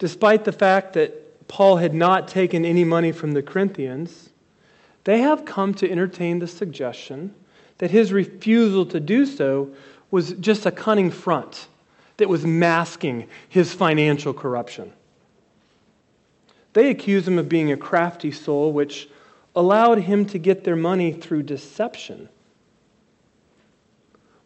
Despite 0.00 0.44
the 0.44 0.52
fact 0.52 0.94
that 0.94 1.46
Paul 1.46 1.76
had 1.76 1.94
not 1.94 2.26
taken 2.26 2.64
any 2.64 2.84
money 2.84 3.12
from 3.12 3.32
the 3.32 3.42
Corinthians, 3.42 4.30
they 5.04 5.20
have 5.20 5.44
come 5.44 5.74
to 5.74 5.90
entertain 5.90 6.38
the 6.38 6.46
suggestion 6.46 7.34
that 7.78 7.90
his 7.90 8.12
refusal 8.12 8.86
to 8.86 8.98
do 8.98 9.26
so 9.26 9.70
was 10.10 10.32
just 10.32 10.64
a 10.64 10.70
cunning 10.70 11.10
front 11.10 11.68
that 12.16 12.30
was 12.30 12.46
masking 12.46 13.28
his 13.48 13.74
financial 13.74 14.32
corruption. 14.32 14.90
They 16.72 16.88
accuse 16.88 17.28
him 17.28 17.38
of 17.38 17.48
being 17.48 17.70
a 17.70 17.76
crafty 17.76 18.32
soul, 18.32 18.72
which 18.72 19.08
allowed 19.54 19.98
him 19.98 20.24
to 20.26 20.38
get 20.38 20.64
their 20.64 20.76
money 20.76 21.12
through 21.12 21.42
deception 21.42 22.28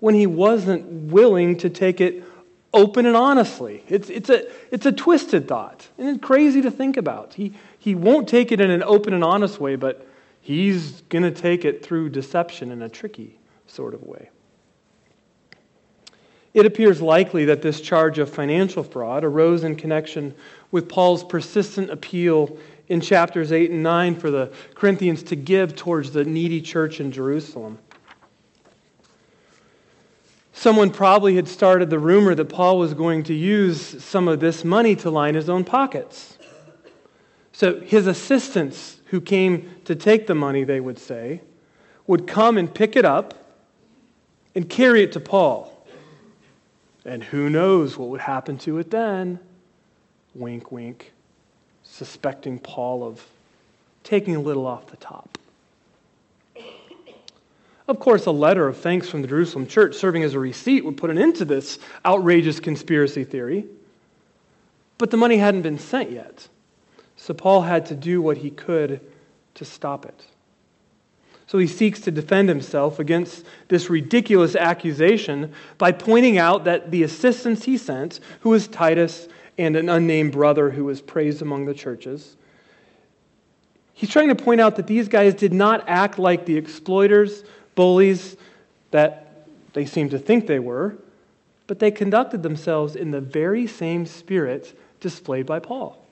when 0.00 0.16
he 0.16 0.26
wasn't 0.26 0.84
willing 1.12 1.56
to 1.58 1.70
take 1.70 2.00
it 2.00 2.24
open 2.74 3.06
and 3.06 3.16
honestly. 3.16 3.82
It's, 3.88 4.10
it's, 4.10 4.28
a, 4.28 4.50
it's 4.70 4.84
a 4.84 4.92
twisted 4.92 5.48
thought, 5.48 5.88
and 5.96 6.08
it's 6.08 6.24
crazy 6.24 6.60
to 6.62 6.70
think 6.70 6.98
about. 6.98 7.32
He, 7.32 7.54
he 7.78 7.94
won't 7.94 8.28
take 8.28 8.52
it 8.52 8.60
in 8.60 8.70
an 8.70 8.82
open 8.82 9.14
and 9.14 9.24
honest 9.24 9.58
way, 9.60 9.76
but 9.76 10.06
he's 10.40 11.00
going 11.02 11.22
to 11.22 11.30
take 11.30 11.64
it 11.64 11.84
through 11.84 12.10
deception 12.10 12.70
in 12.70 12.82
a 12.82 12.88
tricky 12.88 13.38
sort 13.66 13.94
of 13.94 14.02
way. 14.02 14.28
It 16.52 16.66
appears 16.66 17.00
likely 17.00 17.46
that 17.46 17.62
this 17.62 17.80
charge 17.80 18.18
of 18.18 18.30
financial 18.30 18.84
fraud 18.84 19.24
arose 19.24 19.64
in 19.64 19.74
connection 19.74 20.34
with 20.70 20.88
Paul's 20.88 21.24
persistent 21.24 21.90
appeal 21.90 22.58
in 22.88 23.00
chapters 23.00 23.50
8 23.50 23.70
and 23.70 23.82
9 23.82 24.14
for 24.16 24.30
the 24.30 24.52
Corinthians 24.74 25.22
to 25.24 25.36
give 25.36 25.74
towards 25.74 26.12
the 26.12 26.24
needy 26.24 26.60
church 26.60 27.00
in 27.00 27.10
Jerusalem. 27.10 27.78
Someone 30.56 30.90
probably 30.90 31.34
had 31.34 31.48
started 31.48 31.90
the 31.90 31.98
rumor 31.98 32.34
that 32.36 32.44
Paul 32.44 32.78
was 32.78 32.94
going 32.94 33.24
to 33.24 33.34
use 33.34 34.02
some 34.02 34.28
of 34.28 34.38
this 34.38 34.64
money 34.64 34.94
to 34.96 35.10
line 35.10 35.34
his 35.34 35.50
own 35.50 35.64
pockets. 35.64 36.38
So 37.52 37.80
his 37.80 38.06
assistants 38.06 39.00
who 39.06 39.20
came 39.20 39.68
to 39.84 39.96
take 39.96 40.28
the 40.28 40.34
money, 40.34 40.62
they 40.62 40.78
would 40.78 40.98
say, 40.98 41.40
would 42.06 42.28
come 42.28 42.56
and 42.56 42.72
pick 42.72 42.94
it 42.94 43.04
up 43.04 43.34
and 44.54 44.70
carry 44.70 45.02
it 45.02 45.12
to 45.12 45.20
Paul. 45.20 45.86
And 47.04 47.24
who 47.24 47.50
knows 47.50 47.98
what 47.98 48.08
would 48.10 48.20
happen 48.20 48.56
to 48.58 48.78
it 48.78 48.92
then? 48.92 49.40
Wink, 50.36 50.70
wink, 50.70 51.12
suspecting 51.82 52.60
Paul 52.60 53.02
of 53.02 53.26
taking 54.04 54.36
a 54.36 54.40
little 54.40 54.66
off 54.66 54.86
the 54.86 54.96
top. 54.96 55.33
Of 57.86 58.00
course, 58.00 58.24
a 58.26 58.30
letter 58.30 58.66
of 58.66 58.78
thanks 58.78 59.08
from 59.08 59.20
the 59.20 59.28
Jerusalem 59.28 59.66
church 59.66 59.94
serving 59.94 60.22
as 60.22 60.34
a 60.34 60.38
receipt 60.38 60.84
would 60.84 60.96
put 60.96 61.10
an 61.10 61.18
end 61.18 61.36
to 61.36 61.44
this 61.44 61.78
outrageous 62.04 62.58
conspiracy 62.58 63.24
theory. 63.24 63.66
But 64.96 65.10
the 65.10 65.16
money 65.16 65.36
hadn't 65.36 65.62
been 65.62 65.78
sent 65.78 66.10
yet. 66.10 66.48
So 67.16 67.34
Paul 67.34 67.62
had 67.62 67.86
to 67.86 67.94
do 67.94 68.22
what 68.22 68.38
he 68.38 68.50
could 68.50 69.00
to 69.54 69.64
stop 69.64 70.06
it. 70.06 70.24
So 71.46 71.58
he 71.58 71.66
seeks 71.66 72.00
to 72.00 72.10
defend 72.10 72.48
himself 72.48 72.98
against 72.98 73.44
this 73.68 73.90
ridiculous 73.90 74.56
accusation 74.56 75.52
by 75.76 75.92
pointing 75.92 76.38
out 76.38 76.64
that 76.64 76.90
the 76.90 77.02
assistants 77.02 77.64
he 77.64 77.76
sent, 77.76 78.20
who 78.40 78.50
was 78.50 78.66
Titus 78.66 79.28
and 79.58 79.76
an 79.76 79.90
unnamed 79.90 80.32
brother 80.32 80.70
who 80.70 80.86
was 80.86 81.02
praised 81.02 81.42
among 81.42 81.66
the 81.66 81.74
churches, 81.74 82.36
he's 83.92 84.08
trying 84.08 84.28
to 84.28 84.34
point 84.34 84.60
out 84.60 84.76
that 84.76 84.86
these 84.86 85.06
guys 85.06 85.34
did 85.34 85.52
not 85.52 85.84
act 85.86 86.18
like 86.18 86.46
the 86.46 86.56
exploiters, 86.56 87.44
bullies 87.74 88.36
that 88.90 89.46
they 89.72 89.84
seemed 89.86 90.10
to 90.12 90.18
think 90.18 90.46
they 90.46 90.58
were, 90.58 90.96
but 91.66 91.78
they 91.78 91.90
conducted 91.90 92.42
themselves 92.42 92.94
in 92.96 93.10
the 93.10 93.20
very 93.20 93.66
same 93.66 94.06
spirit 94.06 94.78
displayed 95.00 95.46
by 95.46 95.58
Paul. 95.58 96.04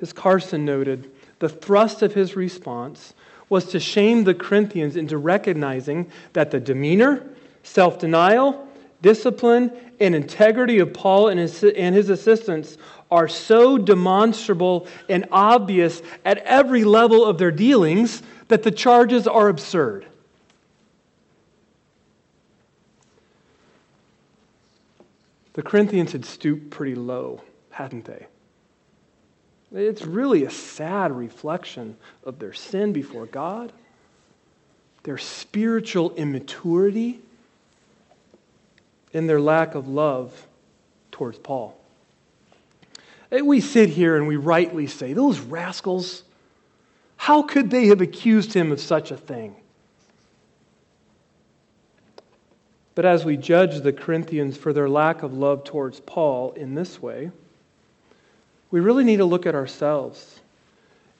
As 0.00 0.12
Carson 0.12 0.64
noted, 0.64 1.10
the 1.38 1.48
thrust 1.48 2.02
of 2.02 2.14
his 2.14 2.36
response 2.36 3.14
was 3.48 3.66
to 3.66 3.80
shame 3.80 4.24
the 4.24 4.34
Corinthians 4.34 4.96
into 4.96 5.18
recognizing 5.18 6.10
that 6.32 6.50
the 6.50 6.60
demeanor, 6.60 7.26
self 7.62 7.98
denial, 7.98 8.66
discipline, 9.02 9.72
and 9.98 10.14
integrity 10.14 10.78
of 10.78 10.94
Paul 10.94 11.28
and 11.28 11.40
his, 11.40 11.62
and 11.64 11.94
his 11.94 12.10
assistants 12.10 12.78
are 13.10 13.28
so 13.28 13.76
demonstrable 13.76 14.86
and 15.08 15.26
obvious 15.32 16.02
at 16.24 16.38
every 16.38 16.84
level 16.84 17.24
of 17.24 17.38
their 17.38 17.50
dealings 17.50 18.22
that 18.48 18.62
the 18.62 18.70
charges 18.70 19.26
are 19.26 19.48
absurd. 19.48 20.06
The 25.54 25.62
Corinthians 25.62 26.12
had 26.12 26.24
stooped 26.24 26.70
pretty 26.70 26.94
low, 26.94 27.42
hadn't 27.70 28.04
they? 28.04 28.26
It's 29.72 30.02
really 30.02 30.44
a 30.44 30.50
sad 30.50 31.12
reflection 31.12 31.96
of 32.24 32.38
their 32.38 32.52
sin 32.52 32.92
before 32.92 33.26
God, 33.26 33.72
their 35.02 35.18
spiritual 35.18 36.12
immaturity, 36.14 37.20
and 39.14 39.28
their 39.28 39.40
lack 39.40 39.74
of 39.74 39.88
love 39.88 40.46
towards 41.10 41.38
Paul. 41.38 41.79
We 43.30 43.60
sit 43.60 43.90
here 43.90 44.16
and 44.16 44.26
we 44.26 44.36
rightly 44.36 44.86
say, 44.86 45.12
Those 45.12 45.38
rascals, 45.38 46.24
how 47.16 47.42
could 47.42 47.70
they 47.70 47.86
have 47.86 48.00
accused 48.00 48.52
him 48.52 48.72
of 48.72 48.80
such 48.80 49.10
a 49.10 49.16
thing? 49.16 49.54
But 52.94 53.04
as 53.04 53.24
we 53.24 53.36
judge 53.36 53.80
the 53.80 53.92
Corinthians 53.92 54.56
for 54.56 54.72
their 54.72 54.88
lack 54.88 55.22
of 55.22 55.32
love 55.32 55.64
towards 55.64 56.00
Paul 56.00 56.52
in 56.52 56.74
this 56.74 57.00
way, 57.00 57.30
we 58.70 58.80
really 58.80 59.04
need 59.04 59.18
to 59.18 59.24
look 59.24 59.46
at 59.46 59.54
ourselves 59.54 60.40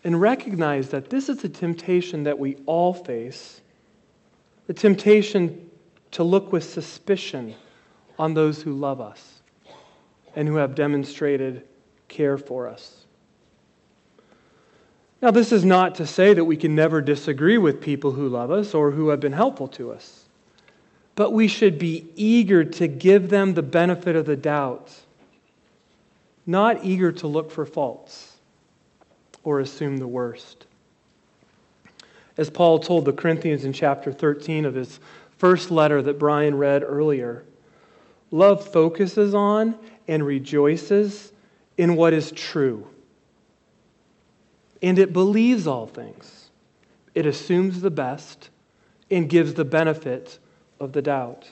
and 0.03 0.21
recognize 0.21 0.91
that 0.91 1.11
this 1.11 1.29
is 1.29 1.45
a 1.45 1.49
temptation 1.49 2.25
that 2.25 2.39
we 2.39 2.57
all 2.67 2.93
face 2.93 3.61
the 4.67 4.75
temptation 4.75 5.71
to 6.13 6.23
look 6.23 6.53
with 6.53 6.65
suspicion 6.65 7.55
on 8.19 8.35
those 8.35 8.63
who 8.63 8.73
love 8.73 9.01
us 9.01 9.41
and 10.37 10.47
who 10.47 10.57
have 10.57 10.75
demonstrated 10.75 11.67
care 12.11 12.37
for 12.37 12.69
us. 12.69 13.07
Now, 15.23 15.31
this 15.31 15.53
is 15.53 15.65
not 15.65 15.95
to 15.95 16.07
say 16.07 16.35
that 16.35 16.45
we 16.45 16.59
can 16.59 16.75
never 16.75 17.01
disagree 17.01 17.57
with 17.57 17.81
people 17.81 18.13
who 18.13 18.29
love 18.29 18.51
us 18.51 18.75
or 18.75 18.91
who 18.91 19.09
have 19.09 19.21
been 19.21 19.33
helpful 19.33 19.69
to 19.69 19.93
us, 19.93 20.25
but 21.15 21.33
we 21.33 21.49
should 21.49 21.79
be 21.79 22.07
eager 22.17 22.65
to 22.65 22.87
give 22.87 23.31
them 23.31 23.55
the 23.55 23.63
benefit 23.63 24.17
of 24.17 24.27
the 24.27 24.37
doubt 24.37 24.91
not 26.51 26.85
eager 26.85 27.13
to 27.13 27.29
look 27.29 27.51
for 27.51 27.65
faults 27.65 28.37
or 29.45 29.61
assume 29.61 29.99
the 29.99 30.07
worst. 30.07 30.67
As 32.37 32.51
Paul 32.51 32.81
told 32.81 33.05
the 33.05 33.13
Corinthians 33.13 33.65
in 33.65 33.73
chapter 33.73 34.13
13 34.13 34.65
of 34.65 34.75
his 34.75 34.99
first 35.39 35.71
letter 35.71 36.03
that 36.03 36.19
Brian 36.19 36.57
read 36.57 36.83
earlier, 36.83 37.45
love 38.33 38.67
focuses 38.67 39.33
on 39.33 39.77
and 40.09 40.27
rejoices 40.27 41.33
in 41.81 41.97
what 41.97 42.13
is 42.13 42.31
true. 42.33 42.87
And 44.83 44.99
it 44.99 45.15
believes 45.15 45.67
all 45.67 45.87
things. 45.87 46.51
It 47.15 47.25
assumes 47.25 47.81
the 47.81 47.91
best 47.91 48.51
and 49.11 49.31
gives 49.31 49.55
the 49.55 49.65
benefit 49.65 50.39
of 50.79 50.93
the 50.93 51.01
doubt. 51.01 51.49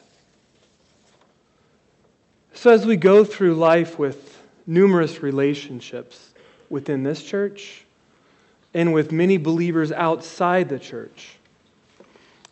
So, 2.52 2.70
as 2.70 2.84
we 2.84 2.96
go 2.96 3.24
through 3.24 3.54
life 3.54 3.98
with 3.98 4.38
numerous 4.66 5.22
relationships 5.22 6.34
within 6.68 7.04
this 7.04 7.22
church 7.22 7.86
and 8.74 8.92
with 8.92 9.10
many 9.10 9.38
believers 9.38 9.92
outside 9.92 10.68
the 10.68 10.78
church. 10.78 11.38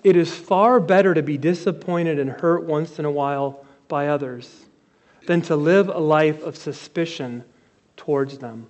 It 0.03 0.17
is 0.17 0.35
far 0.35 0.81
better 0.81 1.12
to 1.12 1.23
be 1.23 1.37
disappointed 1.37 2.19
and 2.19 2.31
hurt 2.31 2.65
once 2.65 2.99
in 2.99 3.05
a 3.05 3.11
while 3.11 3.67
by 3.87 4.09
others 4.09 4.65
than 5.27 5.43
to 5.43 5.57
live 5.57 5.91
a 5.91 5.99
life 5.99 6.43
of 6.43 6.57
suspicion 6.57 7.45
towards 7.96 8.38
them. 8.38 8.68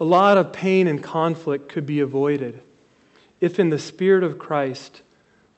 A 0.00 0.04
lot 0.04 0.36
of 0.36 0.52
pain 0.52 0.86
and 0.86 1.02
conflict 1.02 1.68
could 1.68 1.86
be 1.86 2.00
avoided 2.00 2.62
if, 3.40 3.58
in 3.58 3.70
the 3.70 3.78
Spirit 3.78 4.24
of 4.24 4.38
Christ, 4.38 5.02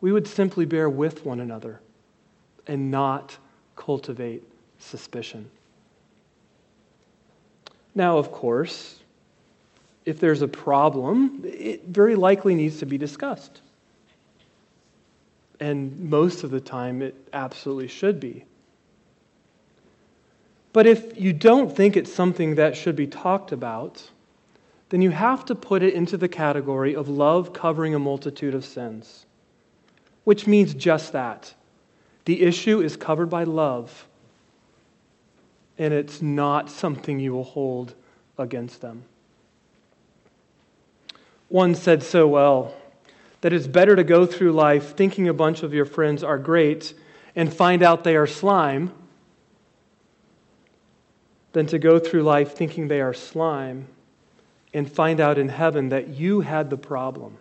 we 0.01 0.13
would 0.13 0.27
simply 0.27 0.65
bear 0.65 0.89
with 0.89 1.25
one 1.25 1.41
another 1.41 1.81
and 2.67 2.91
not 2.91 3.37
cultivate 3.77 4.43
suspicion. 4.79 5.51
Now, 7.95 8.19
of 8.19 8.31
course, 8.31 9.01
if 10.05 10.21
there's 10.21 10.43
a 10.43 10.49
problem, 10.49 11.43
it 11.45 11.85
very 11.87 12.17
likely 12.17 12.55
needs 12.55 12.79
to 12.79 12.87
be 12.87 12.99
discussed. 12.99 13.61
And 15.59 16.09
most 16.09 16.45
of 16.45 16.51
the 16.51 16.61
time, 16.61 17.03
it 17.03 17.15
absolutely 17.33 17.89
should 17.89 18.21
be. 18.21 18.45
But 20.73 20.87
if 20.87 21.21
you 21.21 21.33
don't 21.33 21.75
think 21.75 21.97
it's 21.97 22.13
something 22.13 22.55
that 22.55 22.77
should 22.77 22.97
be 22.97 23.07
talked 23.07 23.53
about, 23.53 24.11
then 24.91 25.03
you 25.03 25.11
have 25.11 25.45
to 25.47 25.55
put 25.55 25.83
it 25.83 25.95
into 25.95 26.17
the 26.17 26.29
category 26.29 26.95
of 26.95 27.09
love 27.09 27.53
covering 27.53 27.95
a 27.95 27.99
multitude 27.99 28.55
of 28.55 28.65
sins, 28.65 29.27
which 30.25 30.47
means 30.47 30.75
just 30.75 31.13
that. 31.13 31.55
The 32.25 32.43
issue 32.43 32.81
is 32.81 32.97
covered 32.97 33.31
by 33.31 33.45
love 33.45 34.07
and 35.79 35.95
it's 35.95 36.21
not 36.21 36.71
something 36.71 37.19
you 37.19 37.33
will 37.33 37.43
hold 37.43 37.95
against 38.37 38.83
them. 38.83 39.03
One 41.49 41.75
said 41.75 42.03
so 42.03 42.29
well 42.29 42.75
That 43.41 43.55
it's 43.55 43.67
better 43.67 43.97
to 43.97 44.05
go 44.05 44.27
through 44.27 44.53
life 44.53 44.95
thinking 44.95 45.27
a 45.27 45.33
bunch 45.33 45.63
of 45.63 45.73
your 45.73 45.87
friends 45.87 46.23
are 46.23 46.39
great 46.39 46.93
and 47.35 47.53
find 47.53 47.83
out 47.83 48.05
they 48.05 48.15
are 48.15 48.27
slime 48.27 48.93
than 51.53 51.67
to 51.67 51.79
go 51.79 51.99
through 51.99 52.23
life 52.23 52.55
thinking 52.55 52.89
they 52.89 53.01
are 53.01 53.15
slime 53.15 53.87
and 54.73 54.91
find 54.91 55.21
out 55.21 55.39
in 55.39 55.49
heaven 55.49 55.89
that 55.89 56.09
you 56.09 56.41
had 56.41 56.71
the 56.71 56.77
problem 56.77 57.37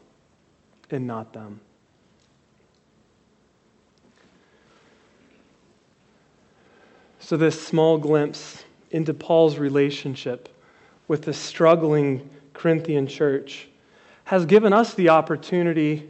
and 0.89 1.05
not 1.05 1.33
them. 1.33 1.59
So, 7.19 7.37
this 7.37 7.61
small 7.61 7.99
glimpse 7.99 8.63
into 8.89 9.13
Paul's 9.13 9.59
relationship 9.59 10.49
with 11.07 11.23
the 11.23 11.33
struggling 11.33 12.27
Corinthian 12.53 13.05
church 13.05 13.67
has 14.23 14.45
given 14.45 14.73
us 14.73 14.95
the 14.95 15.09
opportunity 15.09 16.09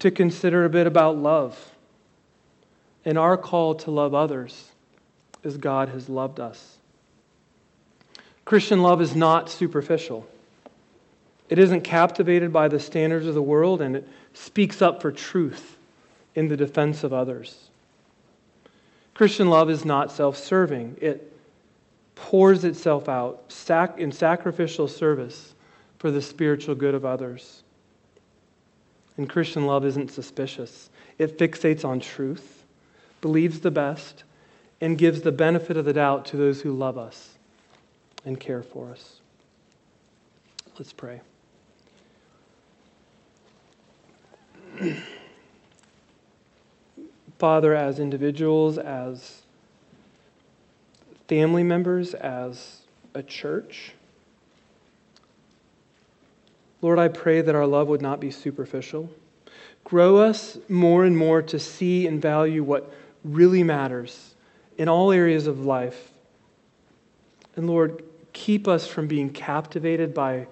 to 0.00 0.10
consider 0.10 0.64
a 0.64 0.68
bit 0.68 0.88
about 0.88 1.16
love 1.16 1.72
and 3.04 3.16
our 3.16 3.36
call 3.36 3.76
to 3.76 3.92
love 3.92 4.14
others 4.14 4.71
as 5.44 5.56
God 5.56 5.88
has 5.88 6.08
loved 6.08 6.40
us. 6.40 6.76
Christian 8.44 8.82
love 8.82 9.00
is 9.00 9.14
not 9.14 9.48
superficial. 9.50 10.26
It 11.48 11.58
isn't 11.58 11.82
captivated 11.82 12.52
by 12.52 12.68
the 12.68 12.80
standards 12.80 13.26
of 13.26 13.34
the 13.34 13.42
world, 13.42 13.80
and 13.80 13.96
it 13.96 14.08
speaks 14.32 14.80
up 14.80 15.02
for 15.02 15.12
truth 15.12 15.76
in 16.34 16.48
the 16.48 16.56
defense 16.56 17.04
of 17.04 17.12
others. 17.12 17.68
Christian 19.14 19.50
love 19.50 19.68
is 19.68 19.84
not 19.84 20.10
self 20.10 20.36
serving, 20.36 20.96
it 21.00 21.32
pours 22.14 22.64
itself 22.64 23.08
out 23.08 23.42
in 23.98 24.12
sacrificial 24.12 24.88
service 24.88 25.54
for 25.98 26.10
the 26.10 26.22
spiritual 26.22 26.74
good 26.74 26.94
of 26.94 27.04
others. 27.04 27.62
And 29.16 29.28
Christian 29.28 29.66
love 29.66 29.84
isn't 29.84 30.10
suspicious, 30.10 30.88
it 31.18 31.38
fixates 31.38 31.84
on 31.84 32.00
truth, 32.00 32.64
believes 33.20 33.60
the 33.60 33.70
best, 33.70 34.24
and 34.82 34.98
gives 34.98 35.22
the 35.22 35.32
benefit 35.32 35.76
of 35.76 35.84
the 35.84 35.92
doubt 35.92 36.24
to 36.24 36.36
those 36.36 36.60
who 36.60 36.72
love 36.72 36.98
us 36.98 37.36
and 38.24 38.40
care 38.40 38.64
for 38.64 38.90
us. 38.90 39.20
Let's 40.76 40.92
pray. 40.92 41.20
Father, 47.38 47.76
as 47.76 48.00
individuals, 48.00 48.76
as 48.76 49.42
family 51.28 51.62
members, 51.62 52.14
as 52.14 52.80
a 53.14 53.22
church, 53.22 53.92
Lord, 56.80 56.98
I 56.98 57.06
pray 57.06 57.40
that 57.40 57.54
our 57.54 57.68
love 57.68 57.86
would 57.86 58.02
not 58.02 58.18
be 58.18 58.32
superficial. 58.32 59.08
Grow 59.84 60.16
us 60.16 60.58
more 60.68 61.04
and 61.04 61.16
more 61.16 61.40
to 61.42 61.60
see 61.60 62.08
and 62.08 62.20
value 62.20 62.64
what 62.64 62.92
really 63.22 63.62
matters 63.62 64.31
in 64.78 64.88
all 64.88 65.12
areas 65.12 65.46
of 65.46 65.64
life. 65.64 66.12
And 67.56 67.68
Lord, 67.68 68.02
keep 68.32 68.66
us 68.66 68.86
from 68.86 69.06
being 69.06 69.30
captivated 69.30 70.14
by 70.14 70.46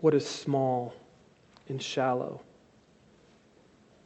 what 0.00 0.14
is 0.14 0.26
small 0.26 0.94
and 1.68 1.80
shallow. 1.82 2.40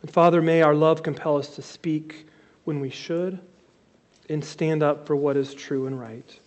And 0.03 0.11
Father, 0.11 0.41
may 0.41 0.63
our 0.63 0.75
love 0.75 1.03
compel 1.03 1.37
us 1.37 1.57
to 1.57 1.63
speak 1.63 2.27
when 2.65 2.81
we 2.81 2.91
should 2.91 3.41
and 4.29 4.45
stand 4.45 4.83
up 4.83 5.07
for 5.07 5.17
what 5.17 5.37
is 5.37 5.55
true 5.55 5.87
and 5.87 5.99
right. 5.99 6.39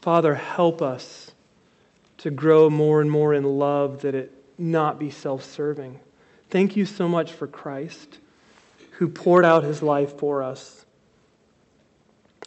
Father, 0.00 0.34
help 0.34 0.82
us 0.82 1.32
to 2.18 2.30
grow 2.30 2.70
more 2.70 3.00
and 3.00 3.10
more 3.10 3.34
in 3.34 3.44
love 3.44 4.02
that 4.02 4.14
it 4.14 4.32
not 4.58 4.98
be 4.98 5.10
self 5.10 5.44
serving. 5.44 5.98
Thank 6.50 6.76
you 6.76 6.86
so 6.86 7.08
much 7.08 7.32
for 7.32 7.46
Christ 7.46 8.18
who 8.96 9.08
poured 9.08 9.44
out 9.44 9.62
his 9.62 9.82
life 9.82 10.18
for 10.18 10.42
us. 10.42 10.86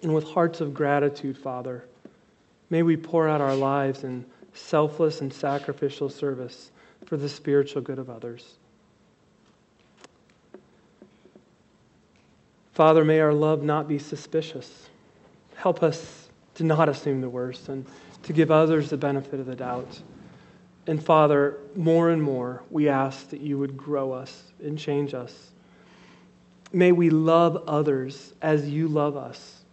And 0.01 0.13
with 0.15 0.23
hearts 0.23 0.61
of 0.61 0.73
gratitude, 0.73 1.37
Father, 1.37 1.85
may 2.69 2.81
we 2.81 2.97
pour 2.97 3.27
out 3.27 3.39
our 3.39 3.55
lives 3.55 4.03
in 4.03 4.25
selfless 4.53 5.21
and 5.21 5.31
sacrificial 5.31 6.09
service 6.09 6.71
for 7.05 7.17
the 7.17 7.29
spiritual 7.29 7.83
good 7.83 7.99
of 7.99 8.09
others. 8.09 8.55
Father, 12.73 13.05
may 13.05 13.19
our 13.19 13.33
love 13.33 13.61
not 13.61 13.87
be 13.87 13.99
suspicious. 13.99 14.89
Help 15.55 15.83
us 15.83 16.29
to 16.55 16.63
not 16.63 16.89
assume 16.89 17.21
the 17.21 17.29
worst 17.29 17.69
and 17.69 17.85
to 18.23 18.33
give 18.33 18.49
others 18.49 18.89
the 18.89 18.97
benefit 18.97 19.39
of 19.39 19.45
the 19.45 19.55
doubt. 19.55 20.01
And 20.87 21.03
Father, 21.03 21.57
more 21.75 22.09
and 22.09 22.23
more, 22.23 22.63
we 22.71 22.89
ask 22.89 23.29
that 23.29 23.41
you 23.41 23.59
would 23.59 23.77
grow 23.77 24.11
us 24.11 24.51
and 24.63 24.79
change 24.79 25.13
us. 25.13 25.51
May 26.71 26.91
we 26.91 27.09
love 27.09 27.63
others 27.67 28.33
as 28.41 28.69
you 28.69 28.87
love 28.87 29.17
us. 29.17 29.63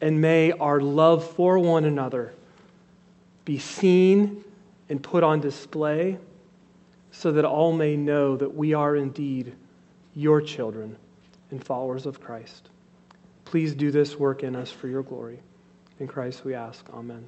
And 0.00 0.20
may 0.20 0.52
our 0.52 0.80
love 0.80 1.28
for 1.28 1.58
one 1.58 1.84
another 1.84 2.34
be 3.44 3.58
seen 3.58 4.44
and 4.88 5.02
put 5.02 5.22
on 5.22 5.40
display 5.40 6.18
so 7.10 7.32
that 7.32 7.44
all 7.44 7.72
may 7.72 7.96
know 7.96 8.36
that 8.36 8.54
we 8.54 8.74
are 8.74 8.96
indeed 8.96 9.54
your 10.14 10.42
children 10.42 10.96
and 11.50 11.64
followers 11.64 12.06
of 12.06 12.20
Christ. 12.20 12.68
Please 13.44 13.74
do 13.74 13.90
this 13.90 14.18
work 14.18 14.42
in 14.42 14.56
us 14.56 14.70
for 14.70 14.88
your 14.88 15.02
glory. 15.02 15.40
In 15.98 16.06
Christ 16.08 16.44
we 16.44 16.54
ask. 16.54 16.84
Amen. 16.92 17.26